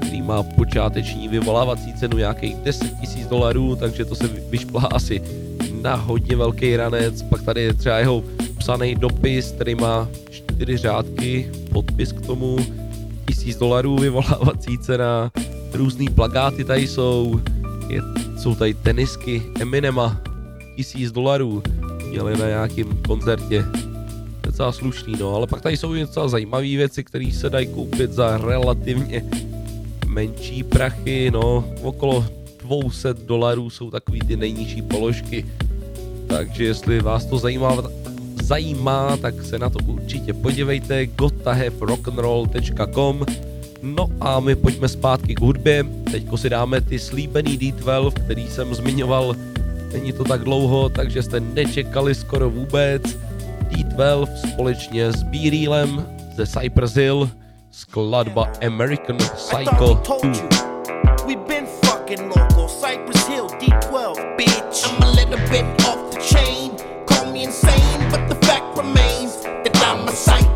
[0.01, 2.83] který má počáteční vyvolávací cenu nějakých 10
[3.17, 5.21] 000 dolarů, takže to se vyšplhá asi
[5.81, 7.21] na hodně velký ranec.
[7.21, 8.23] Pak tady je třeba jeho
[8.57, 12.57] psaný dopis, který má čtyři řádky, podpis k tomu,
[13.25, 15.31] 1000 dolarů vyvolávací cena,
[15.73, 17.39] různý plagáty tady jsou,
[17.89, 18.01] je,
[18.37, 20.21] jsou tady tenisky Eminema,
[20.75, 21.63] 1000 dolarů,
[22.09, 23.65] měli na nějakém koncertě.
[24.55, 28.37] Docela slušný, no, ale pak tady jsou docela zajímavé věci, které se dají koupit za
[28.37, 29.25] relativně
[30.07, 32.25] menší prachy, no, okolo
[32.63, 35.45] 200 dolarů jsou takový ty nejnižší položky.
[36.27, 37.83] Takže jestli vás to zajímá,
[38.43, 43.25] zajímá, tak se na to určitě podívejte gotahevrocknroll.com
[43.81, 45.85] No a my pojďme zpátky k hudbě.
[46.11, 49.35] Teďko si dáme ty slíbený D12, který jsem zmiňoval
[49.93, 53.24] Není to tak dlouho, takže jste nečekali skoro vůbec.
[53.75, 55.37] D12 společně s b
[56.35, 57.29] ze Cypress Hill,
[57.71, 60.31] skladba American Psycho 2.
[61.27, 64.85] We been fucking local, Cypress Hill, D12, bitch.
[64.85, 66.71] I'm a little bit off the chain.
[67.05, 70.54] Call me insane, but the fact remains that I'm a psycho,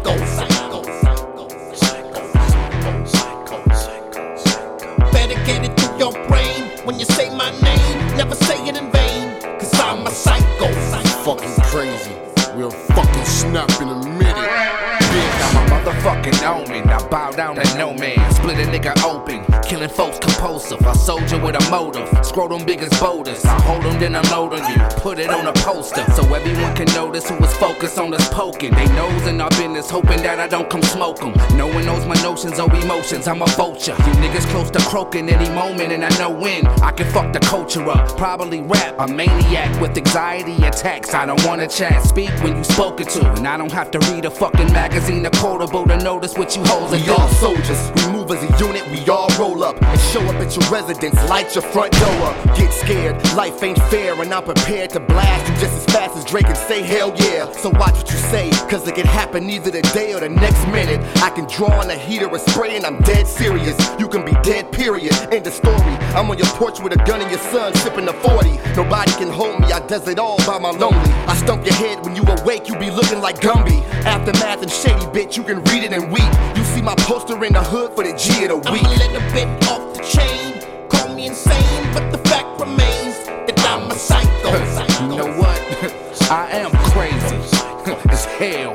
[17.40, 18.34] down to no man.
[18.34, 19.39] Split a nigga open.
[19.70, 20.82] Killing folks compulsive.
[20.82, 22.10] A soldier with a motive.
[22.26, 23.46] Scrotum big as boulders.
[23.46, 24.80] I hold them, then unload on you.
[24.98, 26.04] Put it on a poster.
[26.14, 28.74] So everyone can notice who was focused on us poking.
[28.74, 31.34] They nose in our business, hoping that I don't come smoke 'em.
[31.56, 33.28] No one knows my notions or emotions.
[33.28, 33.96] I'm a vulture.
[34.08, 36.66] You niggas close to croaking any moment, and I know when.
[36.82, 38.18] I can fuck the culture up.
[38.18, 38.96] Probably rap.
[38.98, 41.14] A maniac with anxiety attacks.
[41.14, 42.04] I don't wanna chat.
[42.04, 43.22] Speak when you spoken to.
[43.34, 46.64] And I don't have to read a fucking magazine or quotable to notice what you
[46.64, 50.22] are We all soldiers, we move as a unit, we all roll up and show
[50.22, 52.58] up at your residence, light your front door up.
[52.58, 56.26] Get scared, life ain't fair, and I'm prepared to blast you just as fast as
[56.26, 57.52] Drake and say hell yeah.
[57.52, 61.00] So watch what you say, cause it can happen either today or the next minute.
[61.24, 63.78] I can draw on a heater or spray, and I'm dead serious.
[64.00, 65.14] You can be dead, period.
[65.32, 65.96] End of story.
[66.16, 68.50] I'm on your porch with a gun and your son sipping a 40.
[68.76, 71.12] Nobody can hold me, I does it all by my lonely.
[71.28, 73.84] I stump your head when you awake, you be looking like Gumby.
[74.06, 76.32] Aftermath and shady bitch, you can read it and weep.
[76.56, 78.84] You see my poster in the hood for the G of the week.
[78.84, 80.62] I'm a little bit off the chain.
[80.90, 83.16] Call me insane, but the fact remains
[83.48, 84.30] that I'm a psycho.
[85.00, 85.60] You know what?
[86.32, 87.38] I am crazy
[88.10, 88.74] as hell.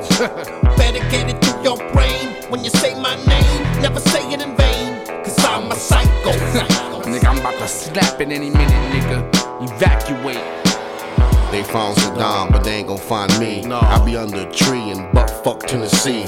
[0.75, 3.81] Better get it through your brain when you say my name.
[3.81, 6.31] Never say it in vain, cause I'm a psycho.
[7.03, 9.63] nigga, I'm about to snap in any minute, nigga.
[9.63, 10.65] Evacuate.
[11.51, 13.61] They found Saddam, but they ain't gon' find me.
[13.61, 13.77] No.
[13.79, 16.25] I'll be under a tree in butt fuck Tennessee.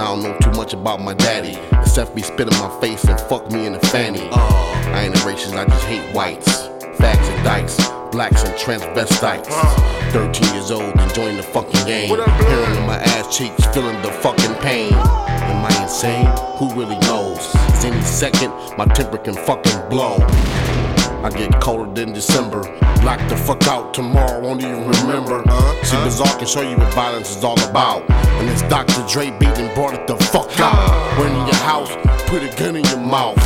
[0.00, 3.20] I don't know too much about my daddy, except be spit in my face and
[3.20, 4.28] fuck me in the fanny.
[4.32, 6.68] I ain't a racist, I just hate whites.
[6.98, 7.76] Fags and dykes,
[8.12, 9.48] blacks and transvestites.
[10.12, 12.08] 13 years old, enjoying the fucking game.
[12.08, 14.92] Hearing in my ass cheeks, feeling the fucking pain.
[14.94, 16.26] Am I insane?
[16.58, 17.38] Who really knows?
[17.52, 20.18] 'Cause any second, my temper can fucking blow.
[21.24, 22.62] I get colder than December.
[23.00, 25.42] Black the fuck out tomorrow, won't even remember.
[25.48, 28.08] Uh, See, Bizarre can show you what violence is all about.
[28.10, 29.04] And it's Dr.
[29.08, 31.18] Dre beat and brought it the fuck out.
[31.18, 31.90] Went in your house,
[32.28, 33.38] put a gun in your mouth,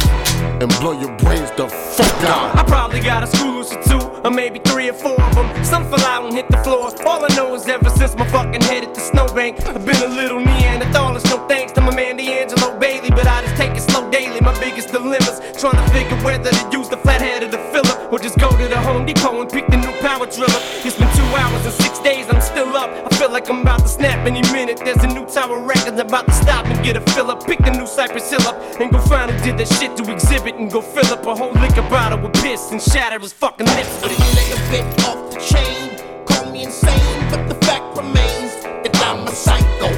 [0.61, 2.57] and blow your brains the fuck out.
[2.57, 5.65] I probably got a school or two, or maybe three or four of them.
[5.65, 6.93] Some fell out and hit the floor.
[7.07, 10.09] All I know is ever since my fucking head hit the snowbank, I've been a
[10.15, 11.25] little Neanderthalist.
[11.31, 14.41] No thanks to my man D'Angelo Bailey, but I just take it slow daily.
[14.41, 18.19] My biggest dilemmas, trying to figure whether to use the flathead or the filler, or
[18.19, 20.61] just go to the Home Depot and pick the new power driller.
[20.85, 22.91] It's been two hours and six days, I'm still up.
[22.91, 24.81] I feel like I'm about to snap any minute.
[24.85, 27.47] There's a new Tower Records about to stop and get a fill up.
[27.47, 30.57] Pick the new Cypress Hill up and go find who did that shit to exhibit
[30.57, 34.01] and go fill up a whole liquor bottle with piss and shatter his fucking lips.
[34.01, 38.53] But you lay a bit off the chain, call me insane, but the fact remains
[38.85, 39.89] that I'm a psycho.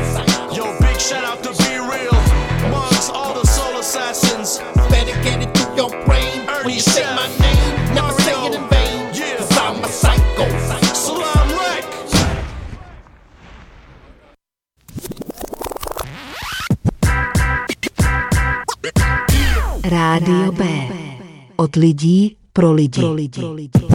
[0.54, 2.14] Yo, big shout out to B-Real,
[2.66, 3.43] amongst all the soul
[3.94, 4.58] assassins.
[4.90, 7.94] Better get it through your brain when you say my name.
[7.94, 10.46] Never say it in vain, cause I'm a psycho.
[10.94, 11.84] Salam Rec.
[19.84, 20.64] Rádio B.
[21.56, 23.00] Od lidí pro lidi.
[23.00, 23.40] Pro lidi.
[23.40, 23.93] Pro lidi.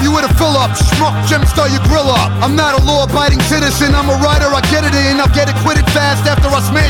[0.00, 0.04] Up.
[0.04, 0.70] You with a fill up.
[0.76, 2.30] Schmuck, gem star your grill up.
[2.42, 3.94] I'm not a law abiding citizen.
[3.94, 5.20] I'm a writer, I get it in.
[5.20, 5.49] I'll get fast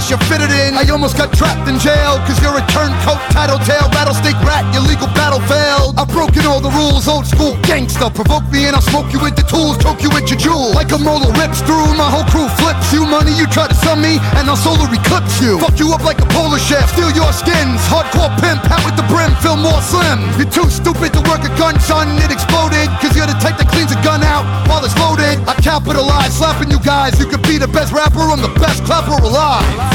[0.00, 0.72] after I you, fit it in.
[0.74, 4.64] I almost got trapped in jail, cause you're a turncoat, tattletale, rattlesnake rat.
[4.72, 5.98] Your legal battle failed.
[6.00, 8.08] I've broken all the rules, old school gangster.
[8.08, 10.72] Provoke me and I'll smoke you with the tools, choke you with your jewel.
[10.72, 13.04] Like a molar rips through, my whole crew flips you.
[13.04, 15.58] Money, you try to sum me, and I'll solar eclipse you.
[15.60, 17.80] Fuck you up like a polar chef, steal your skins.
[17.90, 20.22] Hardcore pimp, hat with the brim, feel more slim.
[20.38, 22.16] You're too stupid to work a gun, son.
[22.22, 25.42] It exploded, cause you're the type that cleans a gun out while it's loaded.
[25.44, 27.18] I capitalize, slapping you guys.
[27.18, 29.89] You could be the best rapper, I'm the best clapper alive.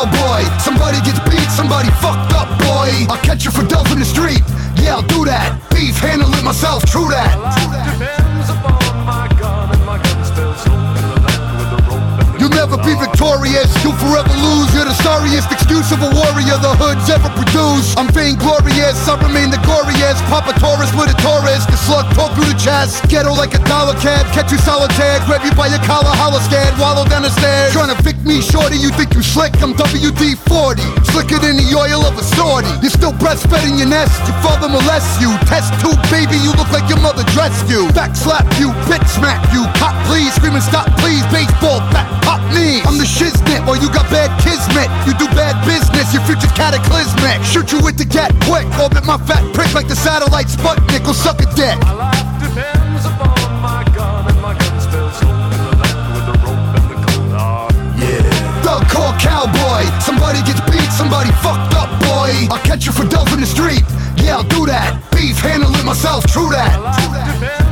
[0.00, 0.42] Cowboy.
[0.60, 2.88] Somebody gets beat, somebody fucked up, boy.
[3.08, 4.42] I'll catch you for dope in the street.
[4.80, 5.60] Yeah, I'll do that.
[5.70, 7.36] Beef, handle it myself, true that.
[7.36, 12.00] Depends upon my gun, and my gun spells home in the land with the rope
[12.00, 14.72] and the You'll never be victorious, you'll forever lose.
[14.72, 17.92] You're the sorriest excuse of a warrior the hood's ever produced.
[18.00, 20.24] I'm vainglorious, I remain the goriest.
[20.32, 23.04] Papa Taurus with a Taurus, the slug talk through the chest.
[23.12, 25.20] Ghetto like a dollar cab, catch you solitaire.
[25.28, 27.76] Grab you by your collar, holler scared, wallow down the stairs.
[27.76, 29.52] Trying to pick me shorty, you think you slick?
[29.60, 30.80] I'm WD 40,
[31.12, 32.72] slicker than the oil of a sortie.
[32.80, 35.28] You're still breastfed in your nest, your father molests you.
[35.44, 37.84] Test tube baby, you look like your mother dressed you.
[37.92, 39.68] Back slap you, bitch smack you.
[39.76, 41.20] Cop please, screaming stop please.
[41.28, 42.80] Baseball bat, pop me.
[42.88, 44.86] I'm the shiznit, or you got bad kismet.
[45.06, 47.42] You do bad business, your future's cataclysmic.
[47.42, 51.18] Shoot you with the gat quick, orbit my fat prick like the satellite Sputnik will
[51.18, 51.76] suck a dick.
[51.82, 56.26] My life depends upon my gun, and my gun spells home in the land with
[56.30, 57.74] the rope and the cold hard.
[57.98, 58.62] Yeah.
[58.62, 59.82] Thug call cowboy.
[60.00, 62.30] Somebody gets beat, somebody fucked up, boy.
[62.48, 63.82] I'll catch you for dope in the street.
[64.22, 65.02] Yeah, I'll do that.
[65.10, 66.70] Beef, handle it myself, true that.
[66.78, 67.69] Depends upon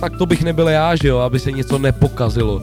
[0.00, 2.62] tak to bych nebyl já, že jo, aby se něco nepokazilo.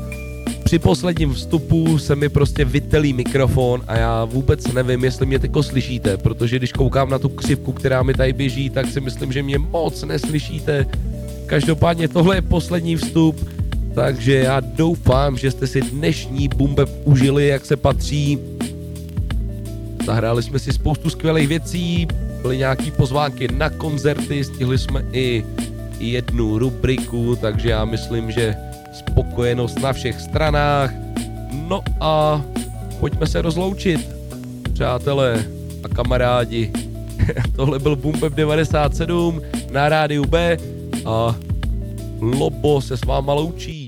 [0.63, 5.63] Při posledním vstupu se mi prostě vytelí mikrofon a já vůbec nevím, jestli mě teďko
[5.63, 9.43] slyšíte, protože když koukám na tu křivku, která mi tady běží, tak si myslím, že
[9.43, 10.85] mě moc neslyšíte.
[11.45, 13.49] Každopádně tohle je poslední vstup.
[13.95, 18.39] takže já doufám, že jste si dnešní Bumbeb užili, jak se patří.
[20.05, 22.07] Zahráli jsme si spoustu skvělých věcí,
[22.41, 25.43] byly nějaký pozvánky na koncerty, stihli jsme i
[25.99, 28.55] jednu rubriku, takže já myslím, že
[28.93, 30.93] spokojenost na všech stranách.
[31.67, 32.41] No a
[32.99, 34.09] pojďme se rozloučit,
[34.73, 35.45] přátelé
[35.83, 36.71] a kamarádi.
[37.55, 39.41] Tohle byl Bumbeb 97
[39.71, 40.57] na rádiu B
[41.05, 41.35] a
[42.21, 43.86] Lobo se s váma loučí.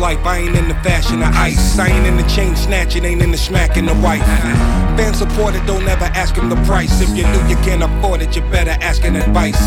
[0.00, 1.78] Life, I ain't in the fashion of ice.
[1.78, 4.24] I ain't in the chain snatching, ain't in the smacking the wife.
[4.96, 7.00] Fan supported, don't ever ask him the price.
[7.00, 9.60] If you knew you can't afford it, you better ask an advice.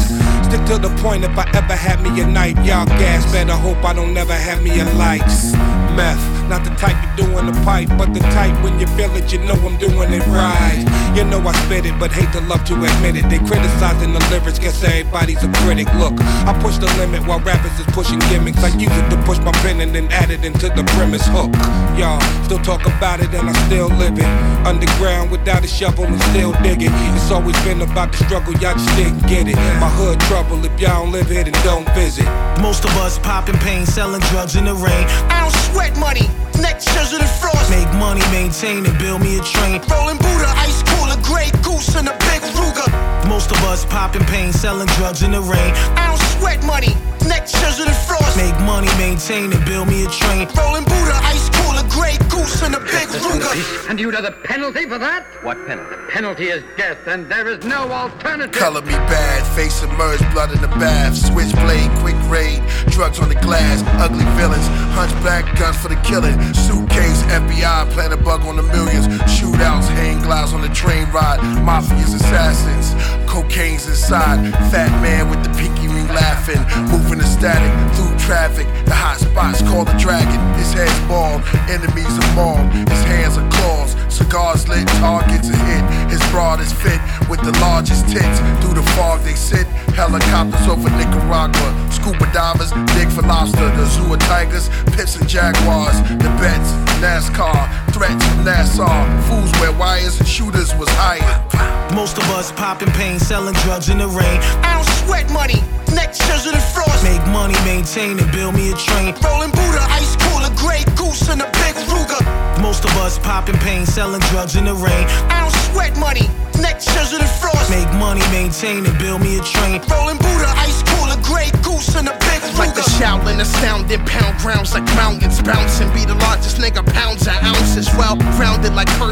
[0.45, 3.83] Stick to the point, if I ever had me a knife, y'all gas, better hope
[3.85, 5.53] I don't never have me a likes.
[5.95, 9.15] Meth, not the type you do in the pipe, but the type when you feel
[9.15, 10.83] it, you know I'm doing it right.
[11.15, 13.29] You know I spit it, but hate to love to admit it.
[13.29, 15.87] They criticizing the lyrics, guess everybody's a critic.
[15.95, 18.61] Look, I push the limit while rappers is pushing gimmicks.
[18.63, 21.51] I use it to push my pen and then add it into the premise hook.
[21.97, 24.25] Y'all still talk about it and I still live it.
[24.67, 26.91] Underground without a shovel and still digging.
[27.15, 29.55] It's always been about the struggle, y'all just didn't get it.
[29.79, 32.25] My hood trouble, if y'all don't live it and don't visit.
[32.61, 35.07] Most of us popping pain, selling drugs in the rain.
[35.31, 36.27] I don't sweat money,
[36.59, 37.69] neck scissors and frost.
[37.69, 39.79] Make money, maintain and build me a train.
[39.87, 42.91] Rolling Buddha, ice cooler, Grey Goose and a big Ruger.
[43.29, 45.71] Most of us popping pain, selling drugs in the rain.
[45.95, 46.91] I don't sweat money,
[47.25, 48.35] neck scissors and frost.
[48.35, 50.47] Make money, maintain and build me a train.
[50.59, 51.54] Rolling Buddha, ice cooler,
[51.95, 53.89] Grey Goose and a big Ruger.
[53.89, 55.23] And you know the penalty for that?
[55.43, 55.95] What penalty?
[55.95, 58.51] The penalty is death, and there is no alternative.
[58.51, 61.15] Color me bad, face submerged, blood in the bath.
[61.15, 66.35] Switchblade, quick raid, drugs on the glass, ugly villains, hunchback, guns for the killing.
[66.53, 69.07] Suitcase, FBI, plant a bug on the millions.
[69.31, 71.39] Shootouts, hang glides on the train ride.
[71.63, 72.91] Mafia's assassins,
[73.29, 74.51] cocaine's inside.
[74.71, 76.59] Fat man with the pinky ring laughing,
[76.91, 78.65] moving the static through traffic.
[78.85, 80.41] The hot spots call the dragon.
[80.57, 82.67] His head's bald, enemies are mauled.
[82.89, 85.83] His hands are claws, cigars lit, targets are hit.
[86.09, 86.99] His broad is fit
[87.29, 88.39] with the largest tits.
[88.59, 89.67] Through the fog they sit.
[89.93, 91.69] Helicopters over Nicaragua.
[91.91, 93.69] Scuba divers dig for lobster.
[93.77, 96.01] The zoo of tigers, pips and jaguars.
[96.17, 99.05] The bets, NASCAR, threats from Nassau.
[99.29, 101.93] Fools wear wires, shooters was hired.
[101.93, 104.39] Most of us popping pain, selling drugs in the rain.
[104.65, 105.61] I don't sweat money,
[105.93, 107.03] neck scissors and frost.
[107.03, 109.15] Make money, maintain and build me a train.
[109.23, 112.21] Rolling Buddha, ice cooler, Grey Goose and a big Ruger.
[112.61, 115.05] Most of us popping pain, selling drugs in the rain.
[115.33, 116.29] I don't sweat money,
[116.61, 117.69] neck scissors and frost.
[117.69, 119.81] Make money, maintain and build me a train.
[119.89, 122.59] Rolling Buddha, ice cooler, Grey Goose and a big Ruger.
[122.59, 125.89] Like the Shaolin astounding pound grounds like mountains bouncing.
[125.93, 126.44] Be the largest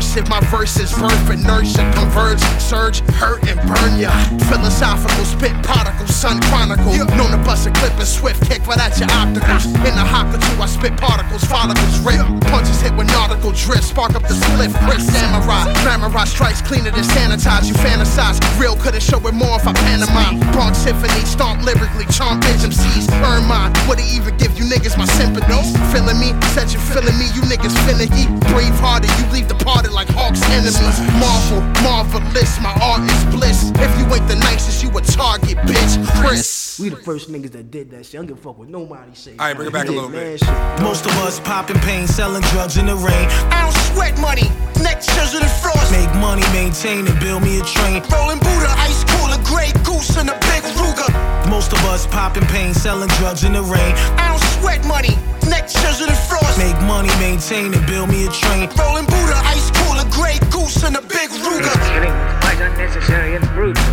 [0.04, 0.30] rounded.
[0.30, 4.12] My verses and nurse converge, surge, hurt and burn ya.
[4.50, 6.94] Philosophical spit particle, sun chronicle.
[7.16, 9.66] Known to bust a clip and swift kick right at your opticals.
[9.86, 12.26] In the hopper too, I spit particles, follicles rip.
[12.50, 14.74] Punches hit with nautical drift, spark up the spliff.
[14.86, 17.68] Chris Samurai, glamourize strikes cleaner than sanitize.
[17.68, 20.40] You fantasize, real couldn't show it more if I pantomime.
[20.52, 23.10] Bronx Symphony, stomp lyrically, charm bitch MCs.
[23.24, 25.74] Earn mine, would he even give you niggas my sympathies?
[25.94, 28.28] Feeling me, said you feeling me, you niggas finicky.
[28.52, 31.00] Brave hearted, you leave departed like Hawk's enemies.
[31.22, 33.72] Marvel, marvelous, my art is bliss.
[33.76, 35.94] If you ain't the nicest, you a target, bitch.
[36.20, 36.80] Chris.
[36.80, 38.16] We the first niggas that did that shit.
[38.16, 39.32] I don't give a fuck what nobody say.
[39.38, 40.42] All right, bring it back a little bit.
[40.82, 43.28] Most of us popping pain, selling drugs in the rain.
[43.54, 44.50] I don't sweat money,
[44.82, 45.92] neck scissors and frost.
[45.92, 48.02] Make money, maintain and build me a train.
[48.10, 51.10] Rolling Buddha, ice cooler, Grey Goose and a big Ruger.
[51.50, 53.94] Most of us popping pain, selling drugs in the rain.
[54.18, 55.16] I don't sweat money,
[55.48, 56.58] neck scissors and frost.
[56.58, 58.70] Make money, maintain and build me a train.
[58.80, 61.74] Rolling Buddha, ice cooler, Grey Goose and a big Ruger.
[61.92, 63.84] Killing was quite unnecessary and brutal.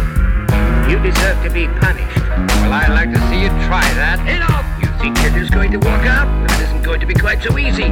[0.90, 2.18] You deserve to be punished.
[2.62, 4.18] Well, I'd like to see you try that.
[4.26, 4.66] Enough!
[4.80, 6.26] You think you're just going to walk out?
[6.26, 7.88] Well, it isn't going to be quite so easy.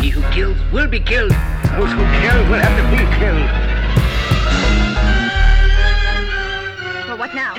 [0.00, 1.32] He who kills will be killed.
[1.74, 3.48] Those who kill will have to be killed.
[7.08, 7.54] Well, what now?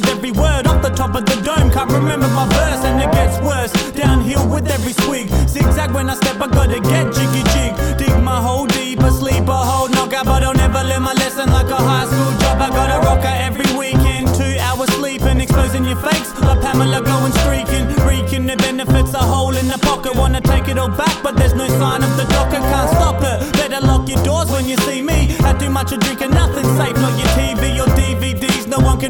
[0.00, 1.70] With every word off the top of the dome.
[1.70, 3.72] Can't remember my verse, and it gets worse.
[3.92, 7.72] Downhill with every swig, zigzag when I step, I gotta get jiggy jig.
[7.98, 11.68] Dig my hole deep, asleep, a whole knockout, but I'll never learn my lesson like
[11.68, 12.60] a high school job.
[12.60, 17.32] I gotta rock out every weekend, two hours sleeping, exposing your fakes like Pamela going
[17.44, 19.12] streaking, reeking the benefits.
[19.14, 22.16] A hole in the pocket, wanna take it all back, but there's no sign of
[22.16, 22.60] the docker.
[22.72, 23.52] Can't stop it.
[23.52, 25.36] Better lock your doors when you see me.
[25.44, 27.80] Had too much of drinking, nothing safe, not your TV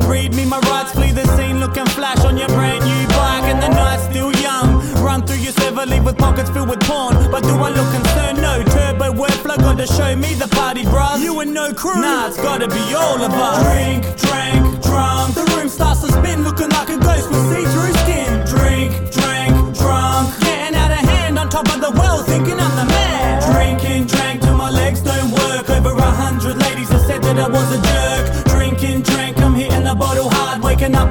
[0.08, 0.44] Read me.
[0.44, 4.04] My rights flee the scene, looking flash on your brand new bike, and the night's
[4.04, 4.80] still young.
[5.02, 7.14] Run through your server, leave with pockets filled with porn.
[7.30, 8.42] But do I look concerned?
[8.42, 8.62] No.
[8.64, 11.20] Turbo workflow, gotta show me the party, bruh.
[11.20, 12.00] You and no crew.
[12.00, 13.62] Nah, it's gotta be all of us.
[13.64, 15.34] Drink, drank, drunk.
[15.34, 17.69] The room starts to spin, looking like a ghost with see-through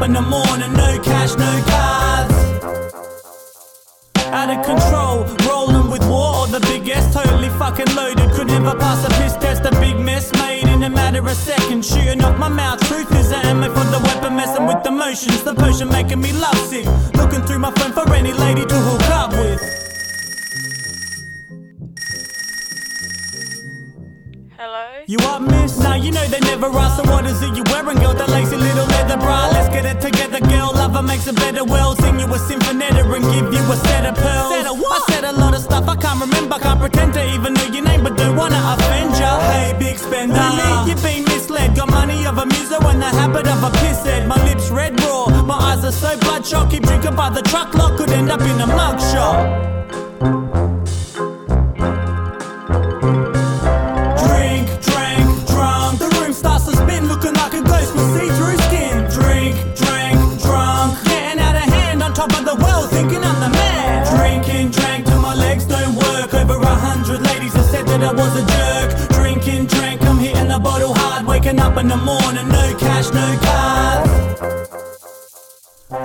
[0.10, 2.34] in the morning, no cash, no cards.
[4.39, 5.16] Out of control,
[5.47, 8.32] rolling with war or the biggest, totally fucking loaded.
[8.32, 11.88] Could never pass a piss test, a big mess made in a matter of seconds.
[11.88, 15.43] Shooting off my mouth, truth is an ammo for the weapon, messing with the motions.
[15.43, 16.86] The potion making me lovesick.
[17.14, 19.88] Looking through my phone for any lady to hook up with.
[25.10, 25.80] You up, miss?
[25.80, 28.14] Now you know they never ask, so what is it you wearing, girl?
[28.14, 29.49] That lazy little leather bra.
[29.49, 30.70] Let's get it together, girl.
[30.72, 31.97] Lover makes a better world.
[31.97, 34.53] Sing you a symphonetta and give you a set of pearls.
[34.53, 35.01] Said a what?
[35.01, 36.60] I said a lot of stuff I can't remember.
[36.60, 39.39] Can't pretend to even know your name, but don't wanna offend ya.
[39.49, 40.36] Hey, big spender.
[40.38, 40.91] Really?
[40.91, 41.76] You've been misled.
[41.76, 44.28] Got money of a muser and the habit of a pisshead.
[44.28, 45.26] My lips red raw.
[45.41, 46.70] My eyes are so bloodshot.
[46.70, 47.97] Keep drinking by the truck truckload.
[47.97, 50.09] Could end up in a mugshot.
[71.80, 74.09] In the morning, no cash, no cards.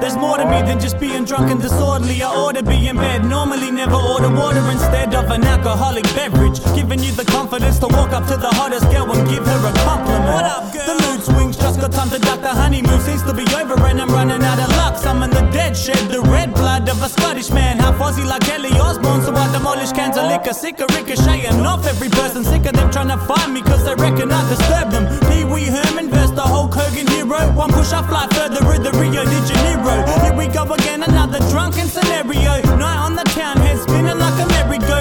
[0.01, 2.22] There's more to me than just being drunk and disorderly.
[2.22, 3.25] I ought to be in bed.
[3.25, 6.62] Normally, never order water instead of an alcoholic beverage.
[6.75, 9.72] Giving you the confidence to walk up to the hottest girl and give her a
[9.85, 10.35] compliment.
[10.35, 10.87] What up, girl?
[10.87, 12.41] The mood swings, just got time to duck.
[12.41, 14.97] The honeymoon seems to be over, and I'm running out of luck.
[14.97, 17.79] Summon the dead, shed the red blood of a Scottish man.
[17.79, 20.53] Half Aussie like Kelly Osbourne, so I demolish cans of liquor.
[20.53, 22.45] Sick of ricocheting off every person.
[22.45, 25.05] Sick of them trying to find me, cause they reckon I disturb them.
[25.29, 27.41] Pee Wee Herman versus the Hulk Hogan hero.
[27.53, 29.97] One push, I fly further with the Rio de Janeiro.
[30.22, 32.62] Here we go again, another drunken scenario.
[32.79, 34.94] Night on the town, head spinning like a merry-go-round.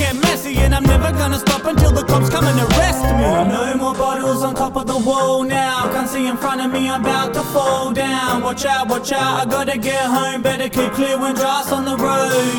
[0.00, 3.26] Get messy, and I'm never gonna stop until the cops come and arrest me.
[3.54, 5.92] No more bottles on top of the wall now.
[5.92, 8.42] Can't see in front of me, I'm about to fall down.
[8.42, 10.40] Watch out, watch out, I gotta get home.
[10.42, 12.58] Better keep clear when dry's on the road.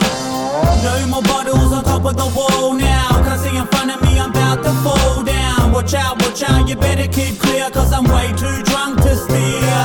[0.85, 3.09] No more bottles on top of the wall now.
[3.25, 5.71] Can't see in front of me, I'm about to fall down.
[5.73, 9.81] Watch out, watch out, you better keep clear, cause I'm way too drunk to steer.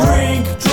[0.00, 0.71] Drink, drank,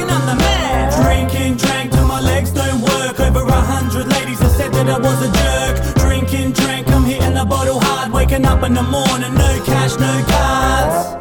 [0.00, 1.02] thinking I'm the man.
[1.02, 3.20] Drinking, drank till my legs don't work.
[3.20, 5.94] Over a hundred ladies have said that I was a jerk.
[5.96, 8.12] Drinking, drank, I'm hitting the bottle hard.
[8.12, 11.19] Waking up in the morning, no cash, no car.